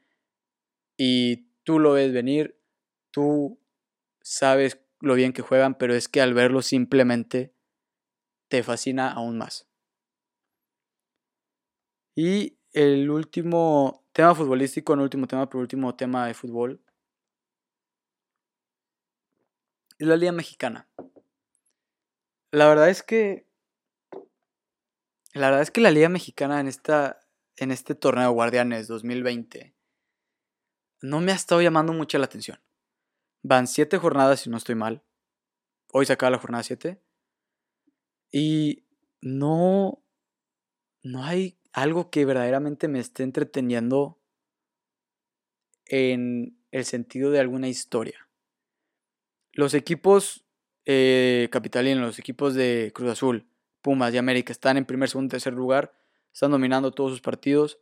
y 0.96 1.48
tú 1.64 1.78
lo 1.78 1.92
ves 1.92 2.12
venir, 2.12 2.58
tú 3.10 3.60
sabes 4.22 4.80
lo 5.00 5.14
bien 5.14 5.32
que 5.32 5.42
juegan, 5.42 5.76
pero 5.76 5.94
es 5.94 6.08
que 6.08 6.20
al 6.20 6.34
verlo 6.34 6.62
simplemente 6.62 7.54
te 8.48 8.62
fascina 8.62 9.12
aún 9.12 9.38
más. 9.38 9.68
Y 12.14 12.58
el 12.72 13.10
último 13.10 14.06
tema 14.12 14.34
futbolístico, 14.34 14.94
el 14.94 15.00
último 15.00 15.26
tema, 15.26 15.48
pero 15.48 15.60
último 15.60 15.94
tema 15.94 16.26
de 16.26 16.34
fútbol, 16.34 16.80
es 19.85 19.85
la 19.98 20.16
Liga 20.16 20.32
Mexicana. 20.32 20.88
La 22.50 22.68
verdad 22.68 22.88
es 22.88 23.02
que. 23.02 23.46
La 25.32 25.48
verdad 25.48 25.62
es 25.62 25.70
que 25.70 25.80
la 25.80 25.90
Liga 25.90 26.08
Mexicana 26.08 26.60
en, 26.60 26.68
esta, 26.68 27.20
en 27.56 27.70
este 27.70 27.94
torneo 27.94 28.32
Guardianes 28.32 28.88
2020 28.88 29.74
no 31.02 31.20
me 31.20 31.32
ha 31.32 31.34
estado 31.34 31.60
llamando 31.60 31.92
mucho 31.92 32.18
la 32.18 32.24
atención. 32.24 32.58
Van 33.42 33.66
siete 33.66 33.98
jornadas, 33.98 34.40
si 34.40 34.50
no 34.50 34.56
estoy 34.56 34.74
mal. 34.74 35.02
Hoy 35.92 36.06
se 36.06 36.12
acaba 36.12 36.30
la 36.30 36.38
jornada 36.38 36.62
7. 36.62 37.00
Y 38.32 38.84
no. 39.20 40.02
No 41.02 41.24
hay 41.24 41.58
algo 41.72 42.10
que 42.10 42.24
verdaderamente 42.24 42.88
me 42.88 42.98
esté 42.98 43.22
entreteniendo 43.22 44.18
en 45.84 46.58
el 46.72 46.84
sentido 46.84 47.30
de 47.30 47.38
alguna 47.38 47.68
historia. 47.68 48.25
Los 49.56 49.72
equipos 49.72 50.44
eh, 50.84 51.48
capitalinos, 51.50 52.04
los 52.04 52.18
equipos 52.18 52.54
de 52.54 52.92
Cruz 52.94 53.10
Azul, 53.10 53.48
Pumas 53.80 54.12
y 54.12 54.18
América 54.18 54.52
están 54.52 54.76
en 54.76 54.84
primer, 54.84 55.08
segundo, 55.08 55.30
tercer 55.30 55.54
lugar, 55.54 55.94
están 56.30 56.50
dominando 56.50 56.92
todos 56.92 57.12
sus 57.12 57.22
partidos. 57.22 57.78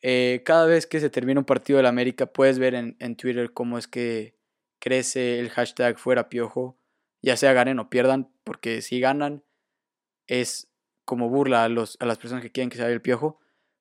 Eh, 0.00 0.40
cada 0.46 0.64
vez 0.64 0.86
que 0.86 1.00
se 1.00 1.10
termina 1.10 1.38
un 1.38 1.44
partido 1.44 1.76
del 1.76 1.84
América, 1.84 2.24
puedes 2.24 2.58
ver 2.58 2.74
en, 2.74 3.16
Twitter 3.16 3.52
cómo 3.52 3.76
es 3.76 3.86
que 3.86 4.38
crece 4.78 5.38
el 5.38 5.50
hashtag 5.50 5.98
fuera 5.98 6.30
piojo, 6.30 6.78
ya 7.20 7.36
sea 7.36 7.52
ganen 7.52 7.78
o 7.78 7.90
pierdan, 7.90 8.32
porque 8.42 8.80
si 8.80 8.98
ganan 8.98 9.44
es 10.26 10.72
como 11.04 11.28
burla 11.28 11.64
a, 11.64 11.68
los, 11.68 11.98
a 12.00 12.06
las 12.06 12.16
personas 12.16 12.42
que 12.42 12.50
quieren 12.50 12.70
que 12.70 12.78
se 12.78 12.90
el 12.90 13.02
piojo, 13.02 13.38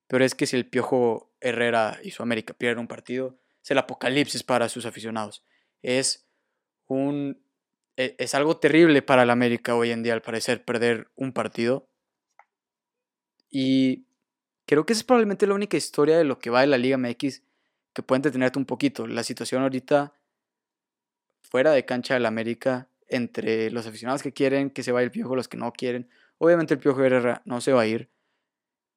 pero 0.08 0.26
es 0.26 0.36
que 0.36 0.48
si 0.48 0.58
el 0.58 0.68
piojo 0.68 1.34
Herrera 1.40 1.98
y 2.04 2.12
su 2.12 2.24
América 2.24 2.54
pierden 2.54 2.80
un 2.80 2.88
partido, 2.90 3.40
es 3.64 3.72
el 3.72 3.78
apocalipsis 3.78 4.44
para 4.44 4.68
sus 4.68 4.86
aficionados. 4.86 5.46
Es 5.82 6.28
e, 7.98 8.16
es 8.18 8.36
algo 8.36 8.58
terrible 8.58 9.02
para 9.02 9.24
el 9.24 9.30
América 9.30 9.76
hoy 9.76 9.92
en 9.92 10.04
día, 10.04 10.14
al 10.14 10.22
parecer, 10.22 10.64
perder 10.64 11.10
un 11.16 11.34
partido. 11.34 11.88
Y 13.50 14.06
creo 14.66 14.86
que 14.86 14.94
es 14.94 15.04
probablemente 15.04 15.48
la 15.48 15.54
única 15.54 15.78
historia 15.78 16.18
de 16.18 16.24
lo 16.24 16.40
que 16.40 16.50
va 16.50 16.62
de 16.62 16.68
la 16.68 16.78
Liga 16.78 16.98
MX 16.98 17.44
que 17.94 18.04
puede 18.04 18.18
entretenerte 18.18 18.60
un 18.60 18.66
poquito. 18.66 19.08
La 19.08 19.24
situación 19.24 19.62
ahorita 19.64 20.14
fuera 21.42 21.72
de 21.72 21.86
cancha 21.86 22.14
del 22.14 22.26
América, 22.26 22.88
entre 23.08 23.70
los 23.72 23.86
aficionados 23.86 24.24
que 24.24 24.32
quieren 24.32 24.70
que 24.70 24.84
se 24.84 24.94
vaya 24.94 25.04
el 25.04 25.12
Piojo, 25.12 25.36
los 25.36 25.50
que 25.50 25.58
no 25.58 25.74
quieren. 25.74 26.10
Obviamente 26.38 26.74
el 26.74 26.80
Piojo 26.80 27.04
Herrera 27.04 27.42
no 27.46 27.60
se 27.60 27.74
va 27.74 27.82
a 27.82 27.88
ir, 27.88 28.10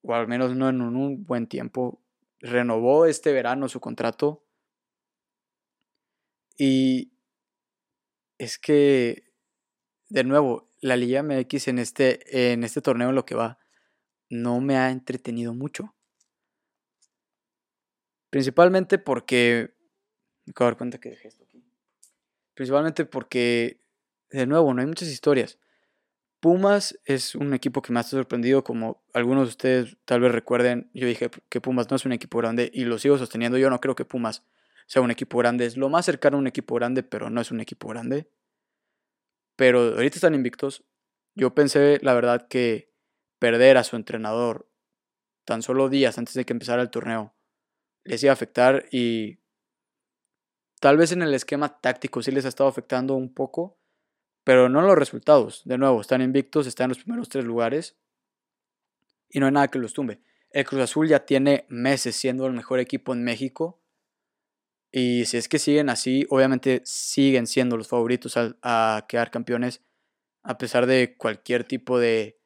o 0.03 0.15
al 0.15 0.29
menos 0.29 0.55
no 0.55 0.69
en 0.69 0.81
un 0.81 1.25
buen 1.25 1.49
tiempo. 1.49 2.01
Renovó 2.39 3.07
este 3.07 3.33
verano 3.33 3.69
su 3.69 3.81
contrato. 3.81 4.45
Y 6.57 7.14
es 8.45 8.59
que, 8.59 9.25
de 10.09 10.23
nuevo, 10.23 10.71
la 10.81 10.97
Liga 10.97 11.23
MX 11.23 11.69
en 11.69 11.79
este, 11.79 12.53
en 12.53 12.63
este 12.63 12.81
torneo, 12.81 13.11
lo 13.11 13.25
que 13.25 13.35
va, 13.35 13.59
no 14.29 14.61
me 14.61 14.77
ha 14.77 14.91
entretenido 14.91 15.55
mucho. 15.55 15.95
Principalmente 18.31 18.99
porque. 18.99 19.75
Me 20.47 20.51
acabo 20.51 20.67
de 20.67 20.71
dar 20.73 20.79
cuenta 20.79 20.99
que 20.99 21.11
dejé 21.11 21.29
esto 21.29 21.45
aquí. 21.45 21.65
Principalmente 22.55 23.07
porque, 23.07 23.81
de 24.31 24.47
nuevo, 24.47 24.75
no 24.75 24.81
hay 24.83 24.87
muchas 24.87 25.09
historias. 25.09 25.59
Pumas 26.41 27.01
es 27.07 27.35
un 27.35 27.55
equipo 27.55 27.81
que 27.81 27.93
me 27.93 28.01
ha 28.01 28.03
sorprendido, 28.03 28.63
como 28.63 29.03
algunos 29.15 29.45
de 29.45 29.51
ustedes 29.51 29.97
tal 30.05 30.21
vez 30.21 30.31
recuerden, 30.31 30.91
yo 30.93 31.07
dije 31.07 31.31
que 31.49 31.61
Pumas 31.63 31.89
no 31.89 31.97
es 31.97 32.05
un 32.05 32.13
equipo 32.13 32.37
grande 32.37 32.71
y 32.75 32.85
lo 32.85 32.99
sigo 32.99 33.17
sosteniendo. 33.17 33.57
Yo 33.57 33.71
no 33.71 33.81
creo 33.81 33.95
que 33.95 34.05
Pumas 34.05 34.43
sea 34.87 35.03
un 35.03 35.11
equipo 35.11 35.39
grande. 35.39 35.67
Es 35.67 35.77
lo 35.77 35.89
más 35.89 36.05
cercano 36.05 36.37
a 36.37 36.41
un 36.41 36.47
equipo 36.47 36.75
grande, 36.75 37.03
pero 37.03 37.31
no 37.31 37.41
es 37.41 37.51
un 37.51 37.61
equipo 37.61 37.89
grande. 37.89 38.31
Pero 39.57 39.81
ahorita 39.95 40.17
están 40.17 40.35
invictos. 40.35 40.85
Yo 41.35 41.55
pensé, 41.55 41.99
la 42.03 42.15
verdad, 42.15 42.49
que 42.49 42.93
perder 43.39 43.77
a 43.77 43.85
su 43.85 43.97
entrenador 43.97 44.71
tan 45.45 45.63
solo 45.63 45.89
días 45.89 46.19
antes 46.19 46.35
de 46.35 46.45
que 46.45 46.53
empezara 46.53 46.83
el 46.83 46.91
torneo 46.91 47.35
les 48.05 48.23
iba 48.23 48.31
a 48.31 48.35
afectar 48.35 48.87
y 48.91 49.41
tal 50.81 50.97
vez 50.97 51.13
en 51.13 51.23
el 51.23 51.35
esquema 51.35 51.81
táctico 51.81 52.23
sí 52.23 52.31
les 52.31 52.45
ha 52.45 52.49
estado 52.49 52.69
afectando 52.69 53.15
un 53.15 53.33
poco, 53.33 53.79
pero 54.45 54.69
no 54.69 54.81
en 54.81 54.87
los 54.87 54.99
resultados. 54.99 55.63
De 55.65 55.79
nuevo, 55.79 56.01
están 56.01 56.21
invictos, 56.21 56.67
están 56.67 56.85
en 56.85 56.91
los 56.91 56.99
primeros 56.99 57.29
tres 57.29 57.45
lugares 57.45 57.97
y 59.29 59.41
no 59.41 59.47
hay 59.47 59.53
nada 59.53 59.69
que 59.69 59.79
los 59.79 59.95
tumbe. 59.95 60.21
El 60.51 60.65
Cruz 60.67 60.83
Azul 60.83 61.09
ya 61.09 61.25
tiene 61.25 61.67
meses 61.69 62.15
siendo 62.15 62.47
el 62.47 62.53
mejor 62.53 62.79
equipo 62.79 63.13
en 63.13 63.25
México 63.25 63.84
y 64.97 65.25
si 65.25 65.39
es 65.39 65.49
que 65.49 65.59
siguen 65.59 65.89
así, 65.89 66.25
obviamente 66.31 66.81
siguen 66.85 67.49
siendo 67.49 67.77
los 67.77 67.89
favoritos 67.89 68.37
a, 68.37 69.05
quedar 69.09 69.33
campeones, 69.33 69.83
a 70.45 70.57
pesar 70.57 70.87
de 70.87 71.17
cualquier 71.17 71.65
tipo 71.65 71.99
de 71.99 72.39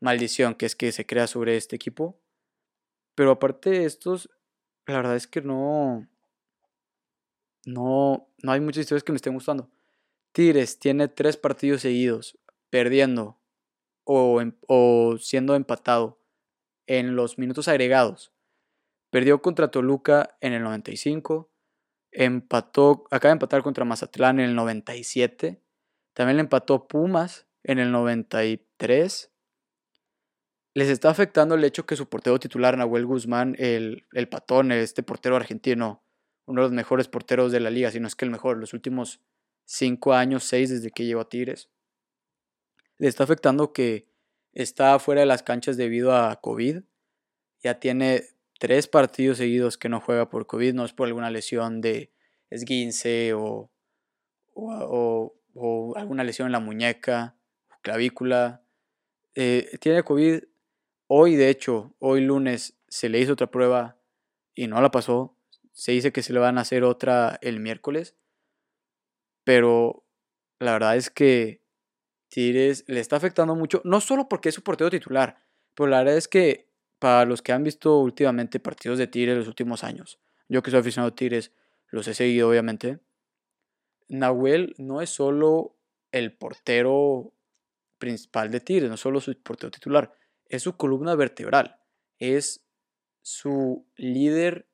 maldición 0.00 0.56
que 0.56 0.66
es 0.66 0.74
que 0.74 0.90
se 0.90 1.06
crea 1.06 1.28
sobre 1.28 1.56
este 1.56 1.76
equipo. 1.76 2.20
Pero 3.14 3.30
aparte 3.30 3.70
de 3.70 3.84
estos, 3.84 4.28
la 4.84 4.96
verdad 4.96 5.14
es 5.14 5.28
que 5.28 5.42
no. 5.42 6.08
No, 7.66 8.28
no 8.42 8.50
hay 8.50 8.58
muchas 8.58 8.80
historias 8.80 9.04
que 9.04 9.12
me 9.12 9.16
estén 9.16 9.34
gustando. 9.34 9.70
Tigres 10.32 10.80
tiene 10.80 11.06
tres 11.06 11.36
partidos 11.36 11.82
seguidos 11.82 12.36
perdiendo 12.68 13.38
o, 14.02 14.40
em, 14.40 14.56
o 14.66 15.18
siendo 15.20 15.54
empatado 15.54 16.18
en 16.88 17.14
los 17.14 17.38
minutos 17.38 17.68
agregados. 17.68 18.32
Perdió 19.10 19.40
contra 19.40 19.70
Toluca 19.70 20.36
en 20.40 20.52
el 20.52 20.64
95, 20.64 21.49
empató, 22.12 23.04
acaba 23.10 23.30
de 23.30 23.36
empatar 23.36 23.62
contra 23.62 23.84
Mazatlán 23.84 24.40
en 24.40 24.50
el 24.50 24.54
97. 24.54 25.62
También 26.12 26.36
le 26.36 26.42
empató 26.42 26.88
Pumas 26.88 27.46
en 27.62 27.78
el 27.78 27.92
93. 27.92 29.30
Les 30.74 30.88
está 30.88 31.10
afectando 31.10 31.54
el 31.54 31.64
hecho 31.64 31.86
que 31.86 31.96
su 31.96 32.08
portero 32.08 32.38
titular, 32.38 32.76
Nahuel 32.76 33.06
Guzmán, 33.06 33.56
el, 33.58 34.06
el 34.12 34.28
patón, 34.28 34.70
este 34.72 35.02
portero 35.02 35.36
argentino, 35.36 36.04
uno 36.46 36.62
de 36.62 36.68
los 36.68 36.72
mejores 36.72 37.08
porteros 37.08 37.52
de 37.52 37.60
la 37.60 37.70
liga, 37.70 37.90
si 37.90 38.00
no 38.00 38.06
es 38.06 38.14
que 38.14 38.24
el 38.24 38.30
mejor, 38.30 38.58
los 38.58 38.72
últimos 38.72 39.20
cinco 39.64 40.14
años, 40.14 40.44
seis 40.44 40.70
desde 40.70 40.90
que 40.90 41.04
llegó 41.04 41.20
a 41.20 41.28
Tigres. 41.28 41.70
Le 42.98 43.08
está 43.08 43.24
afectando 43.24 43.72
que 43.72 44.08
está 44.52 44.98
fuera 44.98 45.20
de 45.20 45.26
las 45.26 45.42
canchas 45.42 45.76
debido 45.76 46.14
a 46.14 46.40
COVID. 46.40 46.82
Ya 47.62 47.80
tiene 47.80 48.24
tres 48.60 48.88
partidos 48.88 49.38
seguidos 49.38 49.78
que 49.78 49.88
no 49.88 50.00
juega 50.00 50.28
por 50.28 50.46
COVID, 50.46 50.74
no 50.74 50.84
es 50.84 50.92
por 50.92 51.08
alguna 51.08 51.30
lesión 51.30 51.80
de 51.80 52.12
esguince 52.50 53.32
o, 53.32 53.70
o, 54.54 55.94
alguna 55.96 56.24
lesión 56.24 56.46
en 56.46 56.52
la 56.52 56.60
muñeca, 56.60 57.36
clavícula. 57.80 58.62
eh, 59.34 59.70
tiene 59.80 60.04
COVID. 60.04 60.44
Hoy, 61.06 61.36
de 61.36 61.48
hecho, 61.48 61.94
hoy 62.00 62.20
lunes 62.20 62.78
se 62.86 63.08
le 63.08 63.18
hizo 63.20 63.32
otra 63.32 63.50
prueba 63.50 63.98
y 64.54 64.66
no 64.66 64.82
la 64.82 64.90
pasó. 64.90 65.34
Se 65.72 65.92
dice 65.92 66.12
que 66.12 66.22
se 66.22 66.34
le 66.34 66.38
van 66.38 66.58
a 66.58 66.60
hacer 66.60 66.84
otra 66.84 67.38
el 67.40 67.60
miércoles. 67.60 68.14
Pero 69.42 70.04
la 70.58 70.72
verdad 70.72 70.96
es 70.96 71.08
que 71.08 71.62
Tigres 72.28 72.84
le 72.88 73.00
está 73.00 73.16
afectando 73.16 73.54
mucho, 73.54 73.80
no 73.84 74.02
solo 74.02 74.28
porque 74.28 74.50
es 74.50 74.54
su 74.54 74.62
portero 74.62 74.90
titular, 74.90 75.42
pero 75.74 75.88
la 75.88 75.98
verdad 76.00 76.18
es 76.18 76.28
que 76.28 76.69
para 77.00 77.24
los 77.24 77.42
que 77.42 77.52
han 77.52 77.64
visto 77.64 77.98
últimamente 77.98 78.60
partidos 78.60 78.98
de 78.98 79.08
Tigres 79.08 79.36
los 79.36 79.48
últimos 79.48 79.82
años, 79.82 80.20
yo 80.48 80.62
que 80.62 80.70
soy 80.70 80.80
aficionado 80.80 81.10
a 81.10 81.16
Tigres, 81.16 81.52
los 81.88 82.06
he 82.06 82.14
seguido 82.14 82.48
obviamente, 82.48 83.00
Nahuel 84.08 84.74
no 84.78 85.00
es 85.00 85.10
solo 85.10 85.76
el 86.12 86.36
portero 86.36 87.32
principal 87.98 88.50
de 88.50 88.60
Tigres, 88.60 88.90
no 88.90 88.96
solo 88.96 89.20
su 89.20 89.36
portero 89.42 89.70
titular, 89.70 90.12
es 90.46 90.62
su 90.62 90.76
columna 90.76 91.14
vertebral, 91.14 91.80
es 92.18 92.66
su 93.22 93.86
líder 93.96 94.68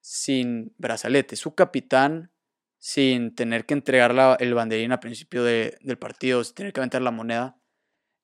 sin 0.00 0.74
brazalete, 0.78 1.34
su 1.36 1.54
capitán 1.54 2.32
sin 2.78 3.34
tener 3.34 3.66
que 3.66 3.74
entregar 3.74 4.36
el 4.38 4.54
banderín 4.54 4.92
al 4.92 5.00
principio 5.00 5.42
del 5.42 5.98
partido, 5.98 6.44
sin 6.44 6.54
tener 6.54 6.72
que 6.72 6.80
aventar 6.80 7.02
la 7.02 7.10
moneda. 7.10 7.58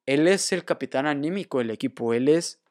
Él 0.06 0.28
es 0.28 0.52
el 0.52 0.64
capitán 0.64 1.06
anímico 1.06 1.58
del 1.58 1.70
equipo, 1.70 2.14
él 2.14 2.28
es 2.28 2.61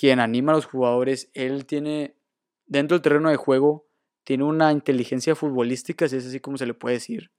quien 0.00 0.18
anima 0.18 0.52
a 0.52 0.54
los 0.54 0.64
jugadores, 0.64 1.28
él 1.34 1.66
tiene 1.66 2.16
dentro 2.64 2.96
del 2.96 3.02
terreno 3.02 3.28
de 3.28 3.36
juego, 3.36 3.86
tiene 4.24 4.44
una 4.44 4.72
inteligencia 4.72 5.34
futbolística, 5.34 6.08
si 6.08 6.16
es 6.16 6.26
así 6.26 6.40
como 6.40 6.56
se 6.56 6.64
le 6.64 6.72
puede 6.72 6.94
decir, 6.94 7.30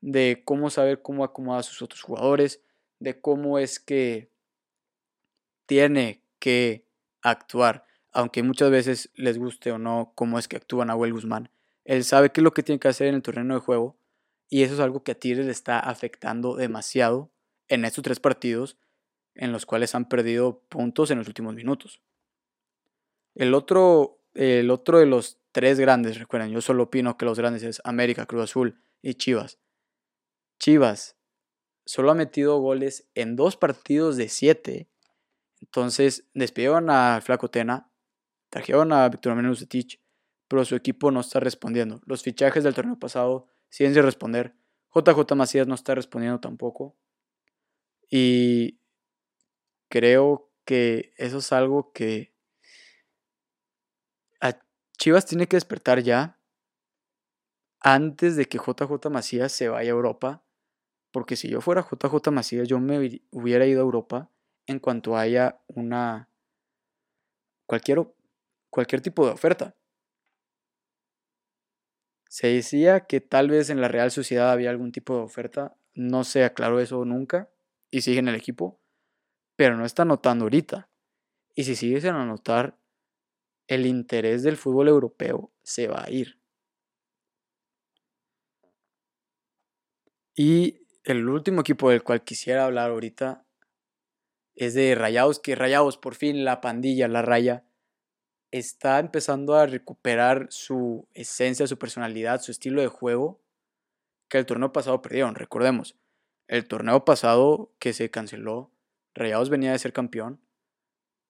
de 0.00 0.42
cómo 0.44 0.70
saber 0.70 1.02
cómo 1.02 1.24
acomodar 1.24 1.58
a 1.58 1.64
sus 1.64 1.82
otros 1.82 2.00
jugadores, 2.00 2.62
de 3.00 3.20
cómo 3.20 3.58
es 3.58 3.80
que 3.80 4.30
tiene 5.66 6.22
que 6.38 6.86
actuar, 7.20 7.84
aunque 8.12 8.44
muchas 8.44 8.70
veces 8.70 9.10
les 9.16 9.36
guste 9.36 9.72
o 9.72 9.78
no 9.78 10.12
cómo 10.14 10.38
es 10.38 10.46
que 10.46 10.58
actúa 10.58 10.84
Nahuel 10.84 11.12
Guzmán. 11.12 11.50
Él 11.84 12.04
sabe 12.04 12.30
qué 12.30 12.42
es 12.42 12.44
lo 12.44 12.54
que 12.54 12.62
tiene 12.62 12.78
que 12.78 12.86
hacer 12.86 13.08
en 13.08 13.16
el 13.16 13.22
terreno 13.22 13.54
de 13.54 13.60
juego 13.60 13.96
y 14.48 14.62
eso 14.62 14.74
es 14.74 14.80
algo 14.80 15.02
que 15.02 15.10
a 15.10 15.18
Tigres 15.18 15.46
le 15.46 15.52
está 15.52 15.80
afectando 15.80 16.54
demasiado 16.54 17.32
en 17.66 17.84
estos 17.84 18.04
tres 18.04 18.20
partidos 18.20 18.76
en 19.34 19.52
los 19.52 19.66
cuales 19.66 19.94
han 19.94 20.08
perdido 20.08 20.62
puntos 20.68 21.10
en 21.10 21.18
los 21.18 21.28
últimos 21.28 21.54
minutos. 21.54 22.02
El 23.34 23.54
otro, 23.54 24.20
el 24.34 24.70
otro 24.70 24.98
de 24.98 25.06
los 25.06 25.40
tres 25.52 25.78
grandes, 25.80 26.18
recuerden, 26.18 26.50
yo 26.50 26.60
solo 26.60 26.84
opino 26.84 27.16
que 27.16 27.24
los 27.24 27.38
grandes 27.38 27.62
es 27.62 27.80
América, 27.84 28.26
Cruz 28.26 28.44
Azul 28.44 28.80
y 29.00 29.14
Chivas. 29.14 29.58
Chivas 30.58 31.16
solo 31.84 32.10
ha 32.10 32.14
metido 32.14 32.58
goles 32.58 33.08
en 33.14 33.36
dos 33.36 33.56
partidos 33.56 34.16
de 34.16 34.28
siete. 34.28 34.88
Entonces 35.60 36.28
despidieron 36.34 36.90
a 36.90 37.20
Flaco 37.22 37.48
Tena, 37.48 37.90
trajeron 38.50 38.92
a 38.92 39.08
Víctor 39.08 39.34
Manuel 39.34 39.68
Tich 39.68 40.02
pero 40.52 40.66
su 40.66 40.76
equipo 40.76 41.10
no 41.10 41.20
está 41.20 41.40
respondiendo. 41.40 42.02
Los 42.04 42.22
fichajes 42.22 42.62
del 42.62 42.74
torneo 42.74 42.98
pasado 42.98 43.46
siguen 43.70 43.94
sin 43.94 44.02
responder. 44.02 44.54
JJ 44.94 45.34
Macías 45.34 45.66
no 45.66 45.74
está 45.74 45.94
respondiendo 45.94 46.40
tampoco. 46.40 46.94
Y 48.10 48.78
creo 49.92 50.50
que 50.64 51.12
eso 51.18 51.38
es 51.38 51.52
algo 51.52 51.92
que 51.92 52.34
a 54.40 54.58
Chivas 54.96 55.26
tiene 55.26 55.46
que 55.46 55.56
despertar 55.56 56.02
ya 56.02 56.40
antes 57.78 58.36
de 58.36 58.46
que 58.46 58.56
JJ 58.56 59.10
Macías 59.10 59.52
se 59.52 59.68
vaya 59.68 59.90
a 59.90 59.94
Europa. 59.94 60.42
Porque 61.10 61.36
si 61.36 61.50
yo 61.50 61.60
fuera 61.60 61.82
JJ 61.82 62.30
Macías, 62.30 62.68
yo 62.68 62.80
me 62.80 63.20
hubiera 63.32 63.66
ido 63.66 63.80
a 63.80 63.84
Europa 63.84 64.30
en 64.64 64.78
cuanto 64.78 65.18
haya 65.18 65.60
una 65.66 66.30
cualquier, 67.66 68.10
cualquier 68.70 69.02
tipo 69.02 69.26
de 69.26 69.32
oferta. 69.32 69.76
Se 72.30 72.46
decía 72.46 73.00
que 73.00 73.20
tal 73.20 73.50
vez 73.50 73.68
en 73.68 73.82
la 73.82 73.88
Real 73.88 74.10
Sociedad 74.10 74.52
había 74.52 74.70
algún 74.70 74.90
tipo 74.90 75.14
de 75.14 75.24
oferta, 75.24 75.76
no 75.92 76.24
se 76.24 76.44
aclaró 76.44 76.80
eso 76.80 77.04
nunca 77.04 77.50
y 77.90 78.00
sigue 78.00 78.20
en 78.20 78.28
el 78.28 78.36
equipo, 78.36 78.81
pero 79.56 79.76
no 79.76 79.84
está 79.84 80.02
anotando 80.02 80.44
ahorita. 80.44 80.88
Y 81.54 81.64
si 81.64 81.76
sigue 81.76 82.00
sin 82.00 82.10
anotar, 82.10 82.78
el 83.68 83.86
interés 83.86 84.42
del 84.42 84.56
fútbol 84.56 84.88
europeo 84.88 85.52
se 85.62 85.88
va 85.88 86.04
a 86.04 86.10
ir. 86.10 86.40
Y 90.34 90.86
el 91.04 91.28
último 91.28 91.60
equipo 91.60 91.90
del 91.90 92.02
cual 92.02 92.24
quisiera 92.24 92.64
hablar 92.64 92.90
ahorita 92.90 93.44
es 94.54 94.74
de 94.74 94.94
Rayados, 94.94 95.40
que 95.40 95.54
Rayados 95.54 95.98
por 95.98 96.14
fin 96.14 96.44
la 96.44 96.60
pandilla, 96.60 97.08
la 97.08 97.22
raya, 97.22 97.64
está 98.50 98.98
empezando 98.98 99.56
a 99.56 99.66
recuperar 99.66 100.46
su 100.50 101.08
esencia, 101.14 101.66
su 101.66 101.78
personalidad, 101.78 102.40
su 102.40 102.50
estilo 102.50 102.82
de 102.82 102.88
juego 102.88 103.40
que 104.28 104.38
el 104.38 104.46
torneo 104.46 104.72
pasado 104.72 105.02
perdieron. 105.02 105.34
Recordemos, 105.34 105.96
el 106.48 106.66
torneo 106.66 107.04
pasado 107.04 107.72
que 107.78 107.92
se 107.92 108.10
canceló, 108.10 108.70
Rayados 109.14 109.50
venía 109.50 109.72
de 109.72 109.78
ser 109.78 109.92
campeón, 109.92 110.40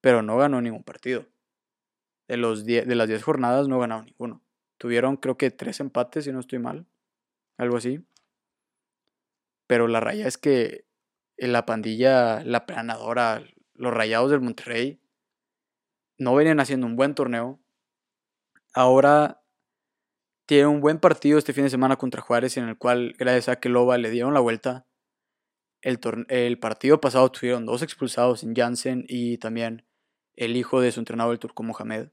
pero 0.00 0.22
no 0.22 0.36
ganó 0.36 0.60
ningún 0.60 0.84
partido. 0.84 1.26
De, 2.28 2.36
los 2.36 2.64
de 2.64 2.94
las 2.94 3.08
10 3.08 3.22
jornadas 3.22 3.68
no 3.68 3.78
ganado 3.78 4.02
ninguno. 4.02 4.42
Tuvieron 4.78 5.16
creo 5.16 5.36
que 5.36 5.50
tres 5.50 5.80
empates, 5.80 6.24
si 6.24 6.32
no 6.32 6.40
estoy 6.40 6.58
mal, 6.58 6.86
algo 7.58 7.76
así. 7.76 8.04
Pero 9.66 9.88
la 9.88 10.00
raya 10.00 10.26
es 10.26 10.38
que 10.38 10.86
la 11.36 11.66
pandilla, 11.66 12.42
la 12.44 12.66
planadora, 12.66 13.42
los 13.74 13.92
rayados 13.92 14.30
del 14.30 14.40
Monterrey, 14.40 15.00
no 16.18 16.34
venían 16.34 16.60
haciendo 16.60 16.86
un 16.86 16.96
buen 16.96 17.14
torneo. 17.14 17.60
Ahora 18.74 19.42
tiene 20.46 20.66
un 20.66 20.80
buen 20.80 20.98
partido 20.98 21.38
este 21.38 21.52
fin 21.52 21.64
de 21.64 21.70
semana 21.70 21.96
contra 21.96 22.22
Juárez, 22.22 22.56
en 22.56 22.68
el 22.68 22.78
cual, 22.78 23.14
gracias 23.18 23.48
a 23.48 23.60
que 23.60 23.68
Loba 23.68 23.98
le 23.98 24.10
dieron 24.10 24.34
la 24.34 24.40
vuelta. 24.40 24.86
El, 25.82 26.00
el 26.28 26.58
partido 26.58 27.00
pasado 27.00 27.30
tuvieron 27.30 27.66
dos 27.66 27.82
expulsados 27.82 28.42
en 28.42 28.54
Jansen 28.54 29.04
y 29.08 29.38
también 29.38 29.84
el 30.34 30.56
hijo 30.56 30.80
de 30.80 30.92
su 30.92 31.00
entrenador, 31.00 31.34
el 31.34 31.38
turco 31.38 31.62
Mohamed. 31.62 32.08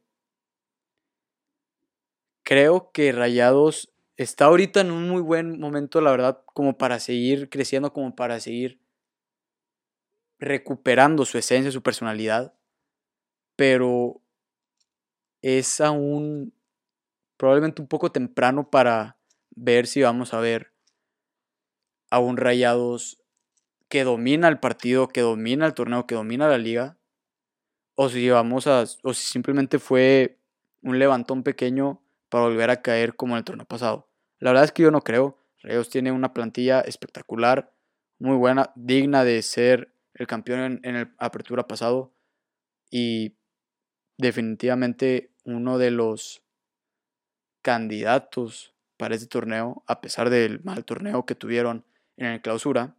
Creo 2.43 2.91
que 2.91 3.11
Rayados 3.11 3.93
está 4.17 4.45
ahorita 4.45 4.81
en 4.81 4.91
un 4.91 5.07
muy 5.07 5.21
buen 5.21 5.59
momento, 5.59 6.01
la 6.01 6.11
verdad, 6.11 6.43
como 6.53 6.77
para 6.77 6.99
seguir 6.99 7.49
creciendo, 7.49 7.93
como 7.93 8.15
para 8.15 8.39
seguir 8.39 8.81
recuperando 10.39 11.25
su 11.25 11.37
esencia, 11.37 11.71
su 11.71 11.83
personalidad 11.83 12.53
pero 13.59 14.21
es 15.41 15.81
aún 15.81 16.53
probablemente 17.35 17.81
un 17.81 17.89
poco 17.89 18.09
temprano 18.09 18.69
para 18.69 19.17
ver 19.49 19.85
si 19.85 20.01
vamos 20.01 20.33
a 20.33 20.39
ver 20.39 20.71
a 22.09 22.19
un 22.19 22.37
Rayados 22.37 23.18
que 23.89 24.03
domina 24.03 24.47
el 24.47 24.59
partido, 24.59 25.07
que 25.07 25.21
domina 25.21 25.65
el 25.65 25.73
torneo, 25.73 26.07
que 26.07 26.15
domina 26.15 26.47
la 26.47 26.57
liga, 26.57 26.97
o 27.95 28.07
si 28.09 28.29
vamos 28.29 28.67
a, 28.67 28.83
o 29.03 29.13
si 29.13 29.25
simplemente 29.25 29.79
fue 29.79 30.39
un 30.81 30.99
levantón 30.99 31.43
pequeño 31.43 32.01
para 32.29 32.45
volver 32.45 32.69
a 32.69 32.81
caer 32.81 33.15
como 33.15 33.33
en 33.33 33.39
el 33.39 33.43
torneo 33.43 33.65
pasado. 33.65 34.07
La 34.39 34.51
verdad 34.51 34.65
es 34.65 34.71
que 34.71 34.83
yo 34.83 34.91
no 34.91 35.01
creo. 35.01 35.37
Rayados 35.61 35.89
tiene 35.89 36.11
una 36.11 36.33
plantilla 36.33 36.79
espectacular, 36.79 37.73
muy 38.19 38.37
buena, 38.37 38.71
digna 38.75 39.25
de 39.25 39.41
ser 39.41 39.93
el 40.13 40.27
campeón 40.27 40.59
en, 40.59 40.79
en 40.83 40.95
el 40.95 41.13
apertura 41.17 41.67
pasado 41.67 42.13
y 42.89 43.35
definitivamente 44.17 45.33
uno 45.43 45.77
de 45.77 45.91
los 45.91 46.43
candidatos 47.61 48.73
para 48.97 49.15
este 49.15 49.27
torneo, 49.27 49.83
a 49.87 50.01
pesar 50.01 50.29
del 50.29 50.61
mal 50.63 50.85
torneo 50.85 51.25
que 51.25 51.35
tuvieron 51.35 51.85
en 52.17 52.27
el 52.27 52.41
clausura. 52.41 52.95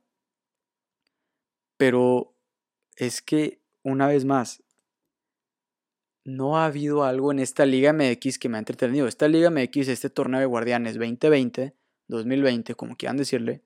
Pero 1.81 2.37
es 2.97 3.23
que, 3.23 3.63
una 3.83 4.07
vez 4.07 4.27
más, 4.27 4.63
no 6.27 6.59
ha 6.59 6.67
habido 6.67 7.05
algo 7.05 7.33
en 7.33 7.39
esta 7.39 7.65
Liga 7.65 7.95
MX 7.95 8.39
que 8.39 8.51
me 8.51 8.59
ha 8.59 8.59
entretenido. 8.59 9.07
Esta 9.07 9.29
Liga 9.29 9.49
MX, 9.49 9.89
este 9.89 10.11
torneo 10.11 10.41
de 10.41 10.45
Guardianes 10.45 10.97
2020, 10.97 11.75
2020, 12.07 12.75
como 12.75 12.97
quieran 12.99 13.17
decirle, 13.17 13.65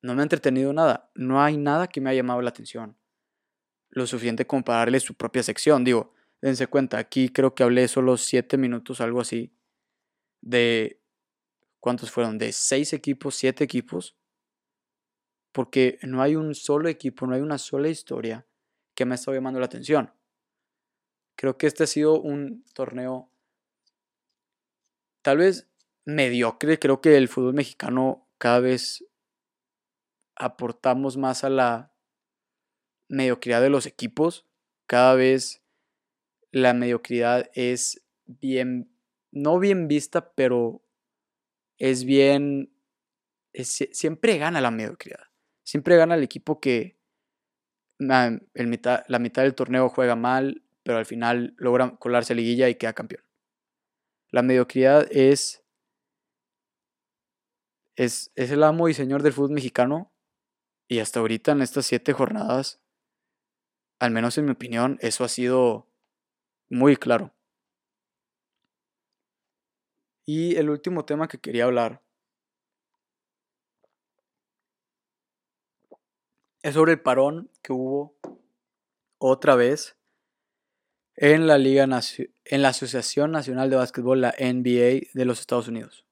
no 0.00 0.14
me 0.14 0.20
ha 0.20 0.22
entretenido 0.22 0.72
nada. 0.72 1.10
No 1.16 1.42
hay 1.42 1.56
nada 1.56 1.88
que 1.88 2.00
me 2.00 2.10
haya 2.10 2.20
llamado 2.20 2.40
la 2.40 2.50
atención. 2.50 2.96
Lo 3.90 4.06
suficiente 4.06 4.46
como 4.46 4.62
para 4.62 4.78
darle 4.78 5.00
su 5.00 5.14
propia 5.14 5.42
sección. 5.42 5.82
Digo, 5.82 6.14
dense 6.40 6.68
cuenta, 6.68 6.98
aquí 6.98 7.30
creo 7.30 7.52
que 7.56 7.64
hablé 7.64 7.88
solo 7.88 8.16
siete 8.16 8.56
minutos, 8.56 9.00
algo 9.00 9.20
así, 9.20 9.52
de 10.40 11.02
cuántos 11.80 12.12
fueron, 12.12 12.38
de 12.38 12.52
seis 12.52 12.92
equipos, 12.92 13.34
siete 13.34 13.64
equipos, 13.64 14.16
porque 15.52 15.98
no 16.02 16.22
hay 16.22 16.34
un 16.36 16.54
solo 16.54 16.88
equipo, 16.88 17.26
no 17.26 17.34
hay 17.34 17.40
una 17.40 17.58
sola 17.58 17.88
historia 17.88 18.46
que 18.94 19.04
me 19.04 19.14
estado 19.14 19.34
llamando 19.34 19.60
la 19.60 19.66
atención. 19.66 20.12
Creo 21.36 21.56
que 21.56 21.66
este 21.66 21.84
ha 21.84 21.86
sido 21.86 22.20
un 22.20 22.64
torneo 22.74 23.30
tal 25.22 25.38
vez 25.38 25.68
mediocre, 26.04 26.78
creo 26.78 27.00
que 27.00 27.16
el 27.16 27.28
fútbol 27.28 27.54
mexicano 27.54 28.28
cada 28.38 28.60
vez 28.60 29.04
aportamos 30.34 31.16
más 31.16 31.44
a 31.44 31.50
la 31.50 31.92
mediocridad 33.08 33.62
de 33.62 33.70
los 33.70 33.86
equipos. 33.86 34.46
Cada 34.86 35.14
vez 35.14 35.62
la 36.50 36.74
mediocridad 36.74 37.50
es 37.54 38.04
bien, 38.26 38.92
no 39.30 39.58
bien 39.58 39.88
vista, 39.88 40.32
pero 40.34 40.82
es 41.78 42.04
bien, 42.04 42.74
siempre 43.54 44.38
gana 44.38 44.60
la 44.60 44.70
mediocridad. 44.70 45.31
Siempre 45.72 45.96
gana 45.96 46.16
el 46.16 46.22
equipo 46.22 46.60
que 46.60 46.98
la 47.98 48.38
mitad 48.68 49.42
del 49.42 49.54
torneo 49.54 49.88
juega 49.88 50.16
mal, 50.16 50.62
pero 50.82 50.98
al 50.98 51.06
final 51.06 51.54
logra 51.56 51.96
colarse 51.96 52.34
a 52.34 52.36
liguilla 52.36 52.68
y 52.68 52.74
queda 52.74 52.92
campeón. 52.92 53.24
La 54.28 54.42
mediocridad 54.42 55.06
es, 55.10 55.64
es, 57.96 58.32
es 58.34 58.50
el 58.50 58.64
amo 58.64 58.90
y 58.90 58.92
señor 58.92 59.22
del 59.22 59.32
fútbol 59.32 59.52
mexicano 59.52 60.12
y 60.88 60.98
hasta 60.98 61.20
ahorita 61.20 61.52
en 61.52 61.62
estas 61.62 61.86
siete 61.86 62.12
jornadas, 62.12 62.82
al 63.98 64.10
menos 64.10 64.36
en 64.36 64.44
mi 64.44 64.50
opinión, 64.50 64.98
eso 65.00 65.24
ha 65.24 65.28
sido 65.28 65.88
muy 66.68 66.98
claro. 66.98 67.34
Y 70.26 70.56
el 70.56 70.68
último 70.68 71.06
tema 71.06 71.28
que 71.28 71.38
quería 71.38 71.64
hablar 71.64 72.02
es 76.62 76.74
sobre 76.74 76.92
el 76.92 77.00
parón 77.00 77.50
que 77.60 77.72
hubo 77.72 78.16
otra 79.18 79.56
vez 79.56 79.96
en 81.16 81.46
la 81.46 81.58
Liga 81.58 81.86
en 82.44 82.62
la 82.62 82.68
Asociación 82.68 83.32
Nacional 83.32 83.68
de 83.68 83.76
Básquetbol, 83.76 84.20
la 84.20 84.34
NBA 84.38 85.08
de 85.12 85.24
los 85.24 85.40
Estados 85.40 85.68
Unidos. 85.68 86.06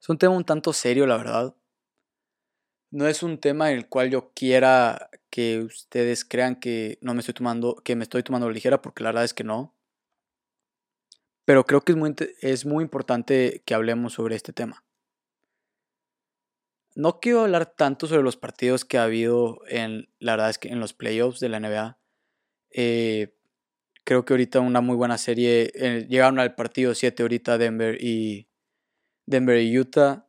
Es 0.00 0.08
un 0.08 0.18
tema 0.18 0.34
un 0.34 0.44
tanto 0.44 0.72
serio, 0.72 1.06
la 1.06 1.16
verdad. 1.16 1.54
No 2.90 3.06
es 3.06 3.22
un 3.22 3.38
tema 3.38 3.70
en 3.70 3.78
el 3.78 3.88
cual 3.88 4.10
yo 4.10 4.32
quiera 4.34 5.10
que 5.30 5.60
ustedes 5.60 6.24
crean 6.24 6.56
que 6.56 6.98
no 7.00 7.14
me 7.14 7.20
estoy 7.20 7.34
tomando, 7.34 7.76
que 7.76 7.96
me 7.96 8.02
estoy 8.02 8.22
tomando 8.22 8.50
ligera, 8.50 8.82
porque 8.82 9.02
la 9.02 9.10
verdad 9.10 9.24
es 9.24 9.34
que 9.34 9.44
no. 9.44 9.74
Pero 11.44 11.64
creo 11.64 11.80
que 11.80 11.92
es 11.92 11.98
muy, 11.98 12.14
es 12.40 12.66
muy 12.66 12.84
importante 12.84 13.62
que 13.64 13.74
hablemos 13.74 14.14
sobre 14.14 14.36
este 14.36 14.52
tema. 14.52 14.84
No 16.94 17.20
quiero 17.20 17.42
hablar 17.42 17.66
tanto 17.74 18.06
sobre 18.06 18.22
los 18.22 18.36
partidos 18.36 18.84
que 18.84 18.98
ha 18.98 19.04
habido 19.04 19.60
en, 19.68 20.08
la 20.18 20.32
verdad 20.32 20.50
es 20.50 20.58
que 20.58 20.68
en 20.68 20.80
los 20.80 20.92
playoffs 20.92 21.40
de 21.40 21.48
la 21.48 21.58
NBA. 21.60 21.98
Eh, 22.70 23.34
creo 24.04 24.24
que 24.24 24.34
ahorita 24.34 24.60
una 24.60 24.80
muy 24.80 24.96
buena 24.96 25.18
serie. 25.18 25.72
Eh, 25.74 26.06
llegaron 26.08 26.38
al 26.38 26.54
partido 26.54 26.94
7 26.94 27.22
ahorita 27.22 27.58
Denver 27.58 27.96
y 28.02 28.48
Denver 29.26 29.60
y 29.62 29.78
Utah. 29.78 30.26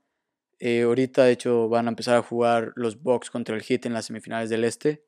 Eh, 0.59 0.83
ahorita 0.83 1.25
de 1.25 1.33
hecho 1.33 1.67
van 1.67 1.87
a 1.87 1.89
empezar 1.89 2.15
a 2.17 2.21
jugar 2.23 2.71
los 2.75 3.01
Bucks 3.01 3.29
contra 3.29 3.55
el 3.55 3.63
Heat 3.63 3.85
en 3.85 3.93
las 3.93 4.05
semifinales 4.05 4.49
del 4.49 4.63
Este. 4.63 5.05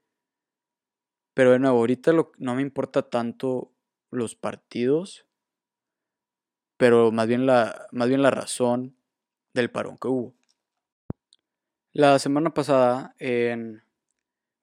Pero 1.34 1.52
de 1.52 1.60
nuevo, 1.60 1.78
ahorita 1.80 2.12
no 2.38 2.56
me 2.56 2.62
importa 2.62 3.10
tanto 3.10 3.74
los 4.10 4.36
partidos, 4.36 5.26
pero 6.78 7.12
más 7.12 7.28
bien 7.28 7.46
la, 7.46 7.88
más 7.92 8.08
bien 8.08 8.22
la 8.22 8.32
razón 8.32 8.98
del 9.54 9.72
parón 9.72 9.98
que 9.98 10.08
hubo. 10.08 10.36
La 11.98 12.20
semana 12.20 12.54
pasada 12.54 13.16
en 13.20 13.82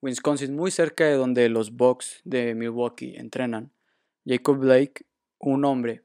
Wisconsin, 0.02 0.54
muy 0.54 0.70
cerca 0.70 1.06
de 1.06 1.14
donde 1.14 1.48
los 1.48 1.74
Bucks 1.74 2.20
de 2.24 2.54
Milwaukee 2.54 3.16
entrenan, 3.16 3.72
Jacob 4.26 4.58
Blake, 4.58 5.06
un 5.38 5.64
hombre 5.64 6.04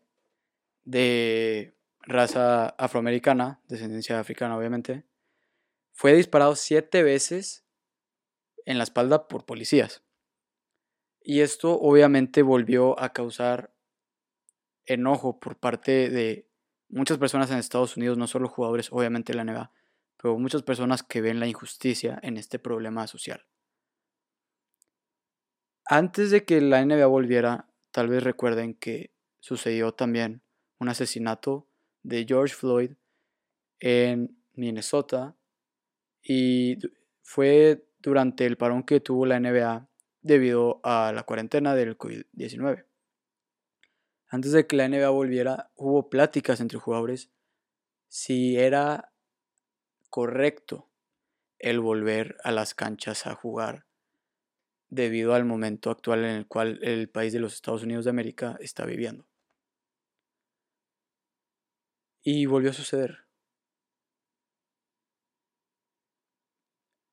de 0.85 1.75
raza 1.99 2.69
afroamericana, 2.69 3.59
descendencia 3.67 4.21
africana 4.21 4.57
obviamente, 4.57 5.03
fue 5.91 6.13
disparado 6.13 6.55
siete 6.55 7.03
veces 7.03 7.65
en 8.63 8.77
la 8.77 8.85
espalda 8.85 9.27
por 9.27 9.43
policías. 9.43 10.03
Y 11.21 11.41
esto 11.41 11.77
obviamente 11.77 12.41
volvió 12.41 12.97
a 13.01 13.11
causar 13.11 13.73
enojo 14.85 15.41
por 15.41 15.57
parte 15.57 16.09
de 16.09 16.47
muchas 16.87 17.17
personas 17.17 17.51
en 17.51 17.57
Estados 17.57 17.97
Unidos, 17.97 18.17
no 18.17 18.27
solo 18.27 18.47
jugadores 18.47 18.87
obviamente 18.93 19.33
la 19.33 19.43
NBA, 19.43 19.73
pero 20.21 20.38
muchas 20.38 20.63
personas 20.63 21.03
que 21.03 21.21
ven 21.21 21.39
la 21.39 21.47
injusticia 21.47 22.19
en 22.21 22.38
este 22.38 22.60
problema 22.60 23.08
social. 23.08 23.45
Antes 25.86 26.32
de 26.32 26.43
que 26.43 26.60
la 26.60 26.84
NBA 26.84 27.06
volviera, 27.06 27.69
tal 27.91 28.10
vez 28.10 28.23
recuerden 28.23 28.73
que 28.73 29.12
sucedió 29.39 29.93
también 29.93 30.41
un 30.80 30.89
asesinato 30.89 31.67
de 32.03 32.25
George 32.27 32.53
Floyd 32.53 32.91
en 33.80 34.38
Minnesota 34.53 35.38
y 36.21 36.77
fue 37.21 37.88
durante 37.99 38.45
el 38.45 38.58
parón 38.58 38.84
que 38.84 38.99
tuvo 38.99 39.25
la 39.25 39.39
NBA 39.39 39.88
debido 40.21 40.82
a 40.84 41.13
la 41.13 41.23
cuarentena 41.23 41.73
del 41.73 41.97
COVID-19. 41.97 42.86
Antes 44.27 44.51
de 44.51 44.67
que 44.67 44.75
la 44.75 44.89
NBA 44.89 45.10
volviera, 45.10 45.71
hubo 45.75 46.10
pláticas 46.10 46.60
entre 46.60 46.80
jugadores 46.80 47.32
si 48.10 48.58
era 48.58 49.13
correcto 50.17 50.89
el 51.60 51.80
volver 51.80 52.38
a 52.43 52.51
las 52.51 52.73
canchas 52.73 53.27
a 53.27 53.36
jugar 53.36 53.86
debido 54.89 55.36
al 55.36 55.45
momento 55.45 55.91
actual 55.91 56.25
en 56.25 56.32
el 56.32 56.47
cual 56.47 56.80
el 56.82 57.08
país 57.08 57.34
de 57.34 57.39
los 57.39 57.53
Estados 57.53 57.84
Unidos 57.84 58.06
de 58.06 58.10
América 58.10 58.58
está 58.60 58.84
viviendo. 58.88 59.27
Y 62.23 62.47
volvió 62.47 62.71
a 62.71 62.73
suceder. 62.73 63.27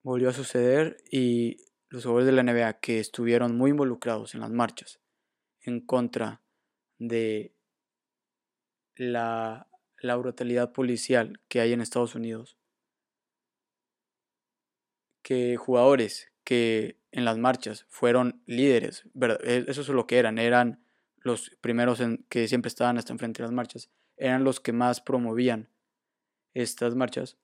Volvió 0.03 0.31
a 0.31 0.33
suceder 0.33 0.97
y 1.11 1.59
los 1.91 2.05
jugadores 2.05 2.25
de 2.25 2.33
la 2.33 2.43
NBA 2.43 2.81
que 2.81 3.01
estuvieron 3.01 3.55
muy 3.55 3.73
involucrados 3.73 4.35
en 4.35 4.41
las 4.41 4.51
marchas 4.51 4.99
en 5.61 5.85
contra 5.85 6.41
de 6.97 7.55
la, 8.97 9.69
la 9.99 10.17
brutalidad 10.17 10.73
policial 10.73 11.43
que 11.49 11.61
hay 11.61 11.75
en 11.75 11.83
Estados 11.83 12.15
Unidos 12.15 12.57
que 15.25 15.57
jugadores 15.57 16.31
que 16.45 17.01
en 17.11 17.25
las 17.25 17.39
marchas 17.39 17.87
fueron 17.89 18.43
líderes, 18.47 19.05
e, 19.43 19.65
eso 19.67 19.81
es 19.81 19.89
lo 19.89 20.07
que 20.07 20.19
eran, 20.19 20.39
eran 20.39 20.85
los 21.17 21.51
primeros 21.61 22.01
en, 22.01 22.25
que 22.29 22.47
siempre 22.47 22.69
estaban 22.69 22.99
hasta 22.99 23.13
enfrente 23.13 23.43
de 23.43 23.49
las 23.49 23.55
marchas, 23.55 23.91
eran 24.17 24.45
los 24.45 24.61
que 24.61 24.73
más 24.73 25.01
promovían 25.01 25.71
estas 26.53 26.95
marchas. 26.95 27.39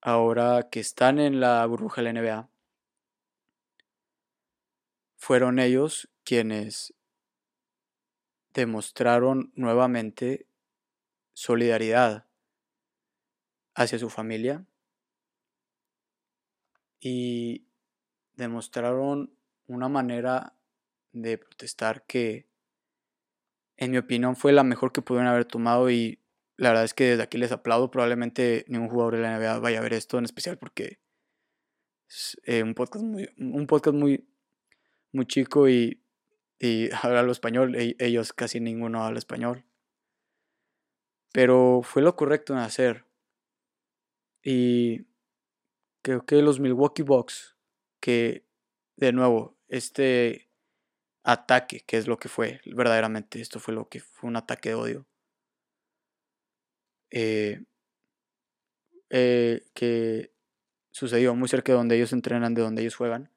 Ahora 0.00 0.68
que 0.70 0.80
están 0.80 1.18
en 1.18 1.40
la 1.40 1.66
burbuja 1.66 2.00
de 2.00 2.12
la 2.12 2.20
NBA, 2.20 2.48
fueron 5.16 5.58
ellos 5.58 6.08
quienes 6.24 6.94
demostraron 8.54 9.52
nuevamente 9.56 10.46
solidaridad 11.34 12.26
hacia 13.74 13.98
su 13.98 14.10
familia, 14.10 14.64
y 17.00 17.66
demostraron 18.34 19.34
una 19.66 19.88
manera 19.88 20.54
de 21.12 21.38
protestar 21.38 22.04
que 22.06 22.46
en 23.76 23.90
mi 23.90 23.98
opinión 23.98 24.36
fue 24.36 24.52
la 24.52 24.62
mejor 24.62 24.92
que 24.92 25.02
pudieron 25.02 25.28
haber 25.28 25.46
tomado 25.46 25.90
y 25.90 26.20
la 26.56 26.68
verdad 26.68 26.84
es 26.84 26.92
que 26.92 27.04
desde 27.04 27.22
aquí 27.22 27.38
les 27.38 27.52
aplaudo. 27.52 27.90
Probablemente 27.90 28.66
ningún 28.68 28.90
jugador 28.90 29.16
de 29.16 29.22
la 29.22 29.38
NBA 29.38 29.58
vaya 29.60 29.78
a 29.78 29.82
ver 29.82 29.94
esto 29.94 30.18
en 30.18 30.26
especial 30.26 30.58
porque 30.58 31.00
es 32.06 32.38
eh, 32.44 32.62
un 32.62 32.74
podcast 32.74 33.04
muy, 33.04 33.30
un 33.38 33.66
podcast 33.66 33.96
muy, 33.96 34.28
muy 35.12 35.26
chico 35.26 35.68
y, 35.70 36.02
y 36.58 36.90
habla 37.02 37.22
lo 37.22 37.32
español. 37.32 37.74
E, 37.74 37.96
ellos 37.98 38.34
casi 38.34 38.60
ninguno 38.60 39.02
habla 39.02 39.18
español. 39.18 39.64
Pero 41.32 41.80
fue 41.82 42.02
lo 42.02 42.16
correcto 42.16 42.52
en 42.52 42.58
hacer. 42.58 43.06
Y 44.42 45.06
creo 46.02 46.24
que 46.24 46.42
los 46.42 46.60
Milwaukee 46.60 47.02
Bucks, 47.02 47.56
que 48.00 48.46
de 48.96 49.12
nuevo, 49.12 49.56
este 49.68 50.50
ataque, 51.22 51.80
que 51.86 51.96
es 51.96 52.06
lo 52.06 52.18
que 52.18 52.28
fue 52.28 52.60
verdaderamente, 52.66 53.40
esto 53.40 53.60
fue 53.60 53.74
lo 53.74 53.88
que 53.88 54.00
fue 54.00 54.28
un 54.28 54.36
ataque 54.36 54.70
de 54.70 54.74
odio, 54.74 55.06
eh, 57.10 57.64
eh, 59.10 59.64
que 59.74 60.32
sucedió 60.92 61.34
muy 61.34 61.48
cerca 61.48 61.72
de 61.72 61.78
donde 61.78 61.96
ellos 61.96 62.12
entrenan, 62.12 62.54
de 62.54 62.62
donde 62.62 62.82
ellos 62.82 62.96
juegan, 62.96 63.30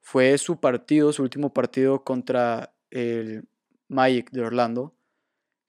fue 0.00 0.36
su 0.38 0.60
partido, 0.60 1.12
su 1.12 1.22
último 1.22 1.52
partido 1.52 2.04
contra 2.04 2.74
el 2.90 3.48
Magic 3.88 4.30
de 4.30 4.42
Orlando, 4.42 4.96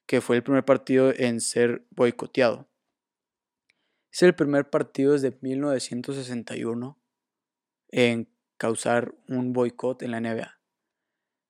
que 0.06 0.20
fue 0.20 0.36
el 0.36 0.42
primer 0.42 0.64
partido 0.64 1.12
en 1.14 1.40
ser 1.40 1.84
boicoteado. 1.90 2.68
Es 4.10 4.22
el 4.22 4.34
primer 4.34 4.70
partido 4.70 5.12
desde 5.12 5.36
1961 5.40 6.98
en 7.90 8.28
causar 8.56 9.14
un 9.28 9.52
boicot 9.52 10.02
en 10.02 10.10
la 10.10 10.20
NBA. 10.20 10.60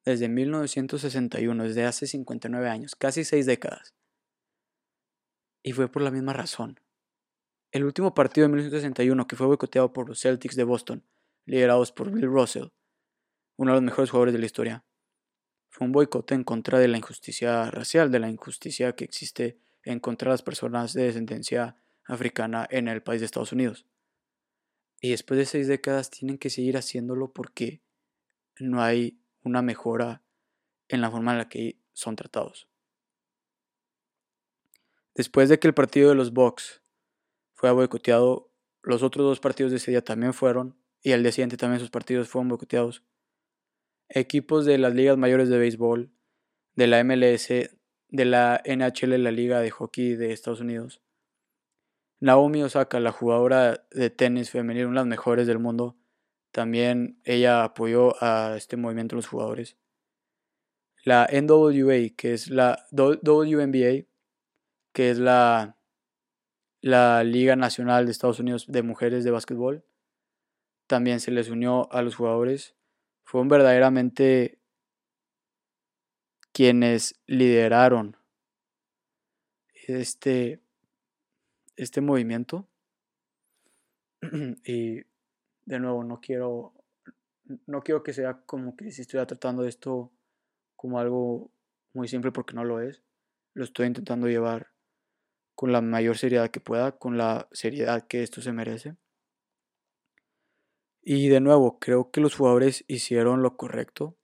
Desde 0.04 0.28
1961, 0.28 1.64
desde 1.64 1.84
hace 1.84 2.06
59 2.06 2.68
años, 2.68 2.96
casi 2.96 3.24
seis 3.24 3.46
décadas. 3.46 3.94
Y 5.62 5.72
fue 5.72 5.90
por 5.90 6.02
la 6.02 6.10
misma 6.10 6.32
razón. 6.32 6.80
El 7.70 7.84
último 7.84 8.14
partido 8.14 8.46
de 8.46 8.52
1961 8.52 9.26
que 9.26 9.36
fue 9.36 9.46
boicoteado 9.46 9.92
por 9.92 10.08
los 10.08 10.20
Celtics 10.20 10.56
de 10.56 10.64
Boston 10.64 11.04
liderados 11.44 11.92
por 11.92 12.10
Bill 12.10 12.26
Russell, 12.26 12.68
uno 13.56 13.72
de 13.72 13.76
los 13.76 13.82
mejores 13.82 14.10
jugadores 14.10 14.34
de 14.34 14.40
la 14.40 14.46
historia. 14.46 14.84
Fue 15.70 15.86
un 15.86 15.92
boicot 15.92 16.30
en 16.32 16.44
contra 16.44 16.78
de 16.78 16.88
la 16.88 16.98
injusticia 16.98 17.70
racial, 17.70 18.10
de 18.10 18.18
la 18.18 18.28
injusticia 18.28 18.94
que 18.94 19.04
existe 19.04 19.58
en 19.82 20.00
contra 20.00 20.30
de 20.30 20.34
las 20.34 20.42
personas 20.42 20.92
de 20.92 21.04
descendencia 21.04 21.76
africana 22.08 22.66
en 22.70 22.88
el 22.88 23.02
país 23.02 23.20
de 23.20 23.26
Estados 23.26 23.52
Unidos. 23.52 23.86
Y 25.00 25.10
después 25.10 25.38
de 25.38 25.46
seis 25.46 25.68
décadas 25.68 26.10
tienen 26.10 26.38
que 26.38 26.50
seguir 26.50 26.76
haciéndolo 26.76 27.32
porque 27.32 27.82
no 28.58 28.82
hay 28.82 29.20
una 29.42 29.62
mejora 29.62 30.24
en 30.88 31.00
la 31.00 31.10
forma 31.10 31.32
en 31.32 31.38
la 31.38 31.48
que 31.48 31.78
son 31.92 32.16
tratados. 32.16 32.68
Después 35.14 35.48
de 35.48 35.58
que 35.58 35.68
el 35.68 35.74
partido 35.74 36.08
de 36.08 36.14
los 36.14 36.32
Bucks 36.32 36.82
fue 37.54 37.70
boicoteado, 37.70 38.52
los 38.82 39.02
otros 39.02 39.26
dos 39.26 39.40
partidos 39.40 39.70
de 39.70 39.78
ese 39.78 39.90
día 39.90 40.02
también 40.02 40.32
fueron, 40.32 40.76
y 41.02 41.12
al 41.12 41.22
día 41.22 41.32
siguiente 41.32 41.56
también 41.56 41.80
sus 41.80 41.90
partidos 41.90 42.28
fueron 42.28 42.48
boicoteados. 42.48 43.04
Equipos 44.08 44.64
de 44.64 44.78
las 44.78 44.94
ligas 44.94 45.18
mayores 45.18 45.48
de 45.48 45.58
béisbol, 45.58 46.10
de 46.74 46.86
la 46.86 47.02
MLS, 47.04 47.48
de 47.48 48.24
la 48.24 48.62
NHL, 48.64 49.22
la 49.22 49.32
liga 49.32 49.60
de 49.60 49.70
hockey 49.70 50.14
de 50.14 50.32
Estados 50.32 50.60
Unidos. 50.60 51.02
Naomi 52.20 52.62
Osaka, 52.62 53.00
la 53.00 53.12
jugadora 53.12 53.86
de 53.92 54.10
tenis 54.10 54.50
femenino, 54.50 54.88
una 54.88 55.00
de 55.00 55.06
las 55.06 55.10
mejores 55.10 55.46
del 55.46 55.58
mundo, 55.58 55.96
también 56.50 57.20
ella 57.24 57.64
apoyó 57.64 58.14
a 58.22 58.56
este 58.56 58.76
movimiento 58.76 59.14
de 59.14 59.18
los 59.18 59.28
jugadores. 59.28 59.76
La 61.04 61.28
NWA, 61.30 62.16
que 62.16 62.34
es 62.34 62.50
la 62.50 62.86
WNBA, 62.90 64.06
que 64.92 65.10
es 65.10 65.18
la, 65.18 65.76
la 66.80 67.22
Liga 67.22 67.54
Nacional 67.54 68.06
de 68.06 68.12
Estados 68.12 68.40
Unidos 68.40 68.66
de 68.66 68.82
Mujeres 68.82 69.22
de 69.22 69.30
Básquetbol, 69.30 69.84
también 70.88 71.20
se 71.20 71.30
les 71.30 71.50
unió 71.50 71.92
a 71.92 72.02
los 72.02 72.16
jugadores. 72.16 72.74
Fueron 73.24 73.48
verdaderamente 73.48 74.58
quienes 76.52 77.20
lideraron 77.26 78.16
este, 79.86 80.60
este 81.78 82.00
movimiento. 82.00 82.68
y 84.64 85.02
de 85.64 85.80
nuevo, 85.80 86.04
no 86.04 86.20
quiero, 86.20 86.74
no 87.66 87.82
quiero 87.82 88.02
que 88.02 88.12
sea 88.12 88.42
como 88.44 88.76
que 88.76 88.90
si 88.90 89.02
estoy 89.02 89.24
tratando 89.24 89.64
esto 89.64 90.12
como 90.76 90.98
algo 90.98 91.50
muy 91.94 92.08
simple 92.08 92.32
porque 92.32 92.54
no 92.54 92.64
lo 92.64 92.80
es. 92.80 93.02
Lo 93.54 93.64
estoy 93.64 93.86
intentando 93.86 94.28
llevar 94.28 94.72
con 95.54 95.72
la 95.72 95.80
mayor 95.80 96.18
seriedad 96.18 96.50
que 96.50 96.60
pueda, 96.60 96.92
con 96.92 97.16
la 97.16 97.48
seriedad 97.52 98.06
que 98.06 98.22
esto 98.22 98.40
se 98.42 98.52
merece. 98.52 98.96
Y 101.02 101.28
de 101.28 101.40
nuevo, 101.40 101.78
creo 101.78 102.10
que 102.10 102.20
los 102.20 102.34
jugadores 102.34 102.84
hicieron 102.86 103.42
lo 103.42 103.56
correcto. 103.56 104.16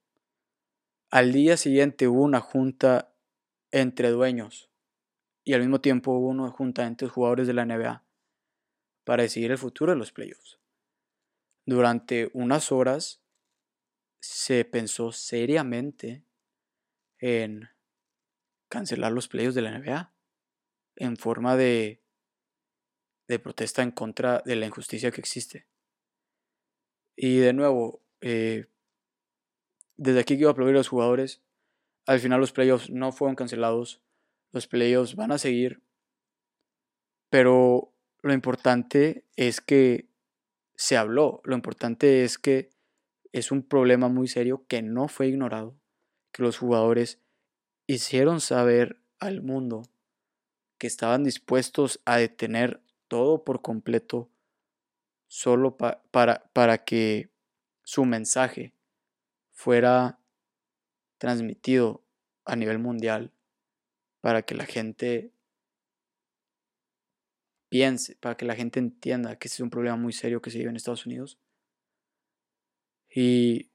Al 1.09 1.31
día 1.31 1.57
siguiente 1.57 2.07
hubo 2.07 2.21
una 2.21 2.41
junta 2.41 3.13
entre 3.71 4.09
dueños 4.09 4.69
y 5.45 5.53
al 5.53 5.61
mismo 5.61 5.79
tiempo 5.79 6.11
hubo 6.11 6.27
una 6.27 6.49
junta 6.49 6.85
entre 6.85 7.07
jugadores 7.07 7.47
de 7.47 7.53
la 7.53 7.65
NBA 7.65 8.03
para 9.05 9.23
decidir 9.23 9.51
el 9.51 9.57
futuro 9.59 9.91
de 9.93 9.97
los 9.97 10.11
playoffs. 10.11 10.59
Durante 11.65 12.31
unas 12.33 12.71
horas 12.71 13.23
se 14.19 14.65
pensó 14.65 15.11
seriamente 15.11 16.25
en 17.19 17.69
cancelar 18.69 19.11
los 19.11 19.27
playoffs 19.27 19.55
de 19.55 19.61
la 19.61 19.77
NBA 19.77 20.11
en 20.95 21.15
forma 21.15 21.55
de, 21.55 22.01
de 23.27 23.39
protesta 23.39 23.83
en 23.83 23.91
contra 23.91 24.41
de 24.45 24.55
la 24.55 24.65
injusticia 24.65 25.11
que 25.11 25.21
existe. 25.21 25.67
Y 27.15 27.37
de 27.37 27.53
nuevo, 27.53 28.03
eh, 28.21 28.65
desde 29.95 30.19
aquí 30.19 30.35
quiero 30.35 30.49
aplaudir 30.49 30.75
a 30.75 30.79
los 30.79 30.89
jugadores. 30.89 31.43
Al 32.07 32.19
final 32.19 32.39
los 32.39 32.51
playoffs 32.51 32.89
no 32.89 33.11
fueron 33.11 33.35
cancelados. 33.35 34.04
Los 34.51 34.67
playoffs 34.67 35.15
van 35.15 35.31
a 35.31 35.37
seguir. 35.37 35.81
Pero 37.29 37.93
lo 38.21 38.33
importante 38.33 39.25
es 39.35 39.61
que 39.61 40.07
se 40.75 40.97
habló. 40.97 41.41
Lo 41.43 41.55
importante 41.55 42.23
es 42.23 42.37
que 42.37 42.69
es 43.31 43.51
un 43.51 43.63
problema 43.63 44.07
muy 44.07 44.27
serio 44.27 44.65
que 44.67 44.81
no 44.81 45.07
fue 45.07 45.27
ignorado. 45.27 45.75
Que 46.31 46.43
los 46.43 46.57
jugadores 46.57 47.19
hicieron 47.87 48.41
saber 48.41 49.01
al 49.19 49.41
mundo 49.41 49.83
que 50.77 50.87
estaban 50.87 51.23
dispuestos 51.23 52.01
a 52.05 52.17
detener 52.17 52.81
todo 53.07 53.43
por 53.43 53.61
completo 53.61 54.29
solo 55.27 55.77
para, 55.77 56.43
para 56.53 56.83
que 56.83 57.29
su 57.83 58.05
mensaje 58.05 58.73
fuera 59.51 60.19
transmitido 61.17 62.03
a 62.45 62.55
nivel 62.55 62.79
mundial, 62.79 63.31
para 64.25 64.41
que 64.41 64.55
la 64.55 64.65
gente 64.65 65.35
piense, 67.69 68.15
para 68.15 68.35
que 68.35 68.45
la 68.45 68.55
gente 68.55 68.79
entienda 68.79 69.37
que 69.37 69.47
este 69.47 69.57
es 69.57 69.59
un 69.59 69.69
problema 69.69 69.97
muy 69.97 70.13
serio 70.13 70.41
que 70.41 70.49
se 70.49 70.57
vive 70.57 70.71
en 70.71 70.77
Estados 70.77 71.05
Unidos. 71.05 71.37
Y 73.07 73.69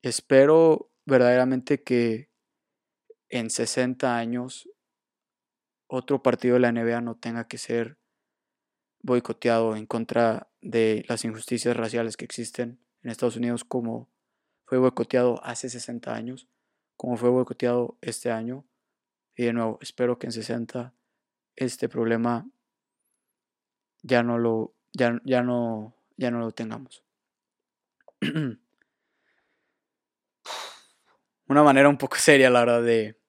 espero 0.00 0.90
verdaderamente 1.04 1.82
que 1.82 2.30
en 3.28 3.50
60 3.50 4.16
años 4.16 4.66
otro 5.88 6.22
partido 6.22 6.54
de 6.54 6.60
la 6.60 6.72
NBA 6.72 7.02
no 7.02 7.18
tenga 7.18 7.46
que 7.46 7.58
ser 7.58 7.98
boicoteado 9.02 9.76
en 9.76 9.84
contra 9.84 10.50
de 10.62 11.04
las 11.06 11.22
injusticias 11.26 11.76
raciales 11.76 12.16
que 12.16 12.24
existen 12.24 12.82
en 13.02 13.10
Estados 13.10 13.36
Unidos 13.36 13.62
como 13.62 14.10
fue 14.64 14.78
boicoteado 14.78 15.44
hace 15.44 15.68
60 15.68 16.14
años, 16.14 16.48
como 16.96 17.18
fue 17.18 17.28
boicoteado 17.28 17.98
este 18.00 18.30
año. 18.30 18.64
Y 19.36 19.44
de 19.44 19.52
nuevo, 19.52 19.78
espero 19.80 20.18
que 20.18 20.26
en 20.26 20.32
60 20.32 20.94
este 21.56 21.88
problema 21.88 22.48
ya 24.02 24.22
no 24.22 24.38
lo, 24.38 24.74
ya, 24.92 25.20
ya 25.24 25.42
no, 25.42 25.96
ya 26.16 26.30
no 26.30 26.38
lo 26.38 26.52
tengamos. 26.52 27.04
Una 31.46 31.62
manera 31.62 31.88
un 31.88 31.98
poco 31.98 32.16
seria, 32.16 32.50
la 32.50 32.60
verdad, 32.60 32.82
de... 32.82 33.20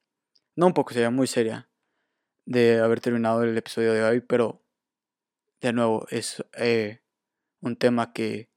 No 0.56 0.68
un 0.68 0.74
poco 0.74 0.93
seria, 0.93 1.10
muy 1.10 1.28
seria, 1.28 1.70
de 2.45 2.80
haber 2.80 3.01
terminado 3.01 3.43
el 3.43 3.58
episodio 3.58 3.91
de 3.93 4.03
hoy, 4.03 4.22
pero 4.22 4.64
de 5.60 5.74
nuevo 5.74 6.08
es 6.10 6.45
eh, 6.53 7.01
un 7.60 7.76
tema 7.76 8.14
que 8.14 8.49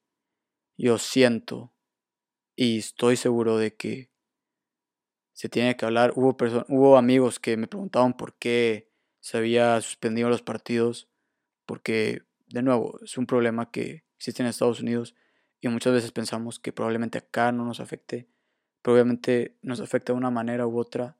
yo 0.77 0.99
siento 0.99 1.75
y 2.55 2.79
estoy 2.79 3.17
seguro 3.17 3.57
de 3.57 3.75
que 3.75 4.08
se 5.39 5.49
tiene 5.49 5.77
que 5.77 5.85
hablar. 5.85 6.15
Hubo, 6.17 6.37
hubo 6.67 6.97
amigos 6.97 7.39
que 7.39 7.57
me 7.57 7.69
preguntaban 7.69 8.17
por 8.17 8.35
qué 8.35 8.91
se 9.21 9.39
había 9.39 9.81
suspendido 9.81 10.29
los 10.29 10.43
partidos, 10.43 11.09
porque 11.65 12.23
de 12.49 12.61
nuevo 12.63 12.99
es 13.05 13.17
un 13.17 13.27
problema 13.27 13.71
que 13.71 14.05
existe 14.17 14.43
en 14.43 14.49
Estados 14.49 14.81
Unidos 14.81 15.15
y 15.61 15.69
muchas 15.69 15.93
veces 15.93 16.11
pensamos 16.11 16.59
que 16.59 16.73
probablemente 16.73 17.19
acá 17.19 17.53
no 17.53 17.65
nos 17.65 17.79
afecte, 17.79 18.29
probablemente 18.83 19.57
nos 19.63 19.79
afecta 19.79 20.13
de 20.13 20.17
una 20.17 20.33
manera 20.33 20.67
u 20.67 20.77
otra 20.77 21.17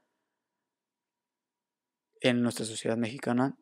en 2.21 2.43
nuestra 2.43 2.67
sociedad 2.67 2.97
mexicana 2.97 3.57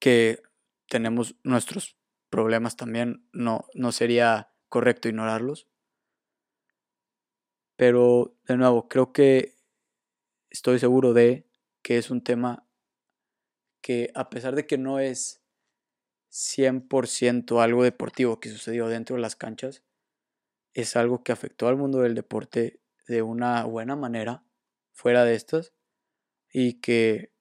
que 0.00 0.42
tenemos 0.88 1.36
nuestros 1.44 1.96
problemas 2.30 2.74
también, 2.74 3.28
no, 3.32 3.68
no 3.74 3.92
sería 3.92 4.52
correcto 4.68 5.08
ignorarlos. 5.08 5.68
Pero 7.82 8.38
de 8.46 8.56
nuevo, 8.56 8.88
creo 8.88 9.12
que 9.12 9.56
estoy 10.50 10.78
seguro 10.78 11.14
de 11.14 11.50
que 11.82 11.98
es 11.98 12.12
un 12.12 12.22
tema 12.22 12.64
que 13.80 14.12
a 14.14 14.30
pesar 14.30 14.54
de 14.54 14.68
que 14.68 14.78
no 14.78 15.00
es 15.00 15.42
100% 16.30 17.60
algo 17.60 17.82
deportivo 17.82 18.38
que 18.38 18.50
sucedió 18.50 18.86
dentro 18.86 19.16
de 19.16 19.22
las 19.22 19.34
canchas, 19.34 19.82
es 20.74 20.94
algo 20.94 21.24
que 21.24 21.32
afectó 21.32 21.66
al 21.66 21.76
mundo 21.76 22.02
del 22.02 22.14
deporte 22.14 22.80
de 23.08 23.22
una 23.22 23.64
buena 23.64 23.96
manera 23.96 24.44
fuera 24.92 25.24
de 25.24 25.34
estas 25.34 25.74
y 26.52 26.74
que 26.74 27.32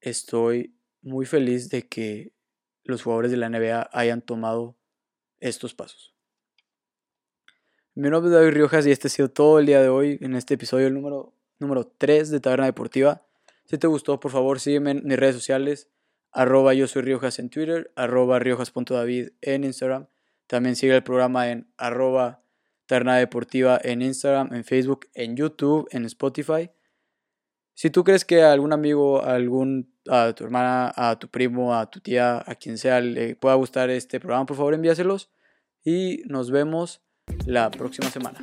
estoy 0.00 0.80
muy 1.02 1.26
feliz 1.26 1.68
de 1.68 1.86
que 1.90 2.32
los 2.84 3.02
jugadores 3.02 3.30
de 3.30 3.36
la 3.36 3.50
NBA 3.50 3.90
hayan 3.92 4.22
tomado 4.22 4.78
estos 5.40 5.74
pasos. 5.74 6.13
Mi 7.96 8.10
nombre 8.10 8.28
es 8.28 8.34
David 8.34 8.54
Riojas 8.54 8.84
y 8.88 8.90
este 8.90 9.06
ha 9.06 9.10
sido 9.10 9.30
todo 9.30 9.60
el 9.60 9.66
día 9.66 9.80
de 9.80 9.88
hoy 9.88 10.18
en 10.20 10.34
este 10.34 10.54
episodio 10.54 10.90
número, 10.90 11.32
número 11.60 11.86
3 11.86 12.28
de 12.28 12.40
Taberna 12.40 12.66
Deportiva. 12.66 13.22
Si 13.66 13.78
te 13.78 13.86
gustó, 13.86 14.18
por 14.18 14.32
favor 14.32 14.58
sígueme 14.58 14.90
en 14.90 15.02
mis 15.04 15.16
redes 15.16 15.36
sociales, 15.36 15.88
arroba 16.32 16.74
yo 16.74 16.88
soy 16.88 17.02
Riojas 17.02 17.38
en 17.38 17.50
Twitter, 17.50 17.92
arroba 17.94 18.40
riojas.david 18.40 19.28
en 19.42 19.62
Instagram. 19.62 20.08
También 20.48 20.74
sigue 20.74 20.96
el 20.96 21.04
programa 21.04 21.48
en 21.52 21.68
arroba 21.76 22.42
Taberna 22.86 23.16
Deportiva 23.16 23.78
en 23.80 24.02
Instagram, 24.02 24.52
en 24.52 24.64
Facebook, 24.64 25.06
en 25.14 25.36
YouTube, 25.36 25.86
en 25.92 26.04
Spotify. 26.06 26.72
Si 27.74 27.90
tú 27.90 28.02
crees 28.02 28.24
que 28.24 28.42
a 28.42 28.52
algún 28.52 28.72
amigo, 28.72 29.22
algún, 29.22 29.94
a 30.10 30.32
tu 30.32 30.42
hermana, 30.42 30.92
a 30.96 31.16
tu 31.20 31.28
primo, 31.28 31.76
a 31.76 31.88
tu 31.88 32.00
tía, 32.00 32.42
a 32.44 32.56
quien 32.56 32.76
sea 32.76 33.00
le 33.00 33.36
pueda 33.36 33.54
gustar 33.54 33.88
este 33.90 34.18
programa, 34.18 34.46
por 34.46 34.56
favor 34.56 34.74
envíaselos 34.74 35.30
y 35.84 36.22
nos 36.26 36.50
vemos 36.50 37.03
la 37.46 37.70
próxima 37.70 38.10
semana. 38.10 38.38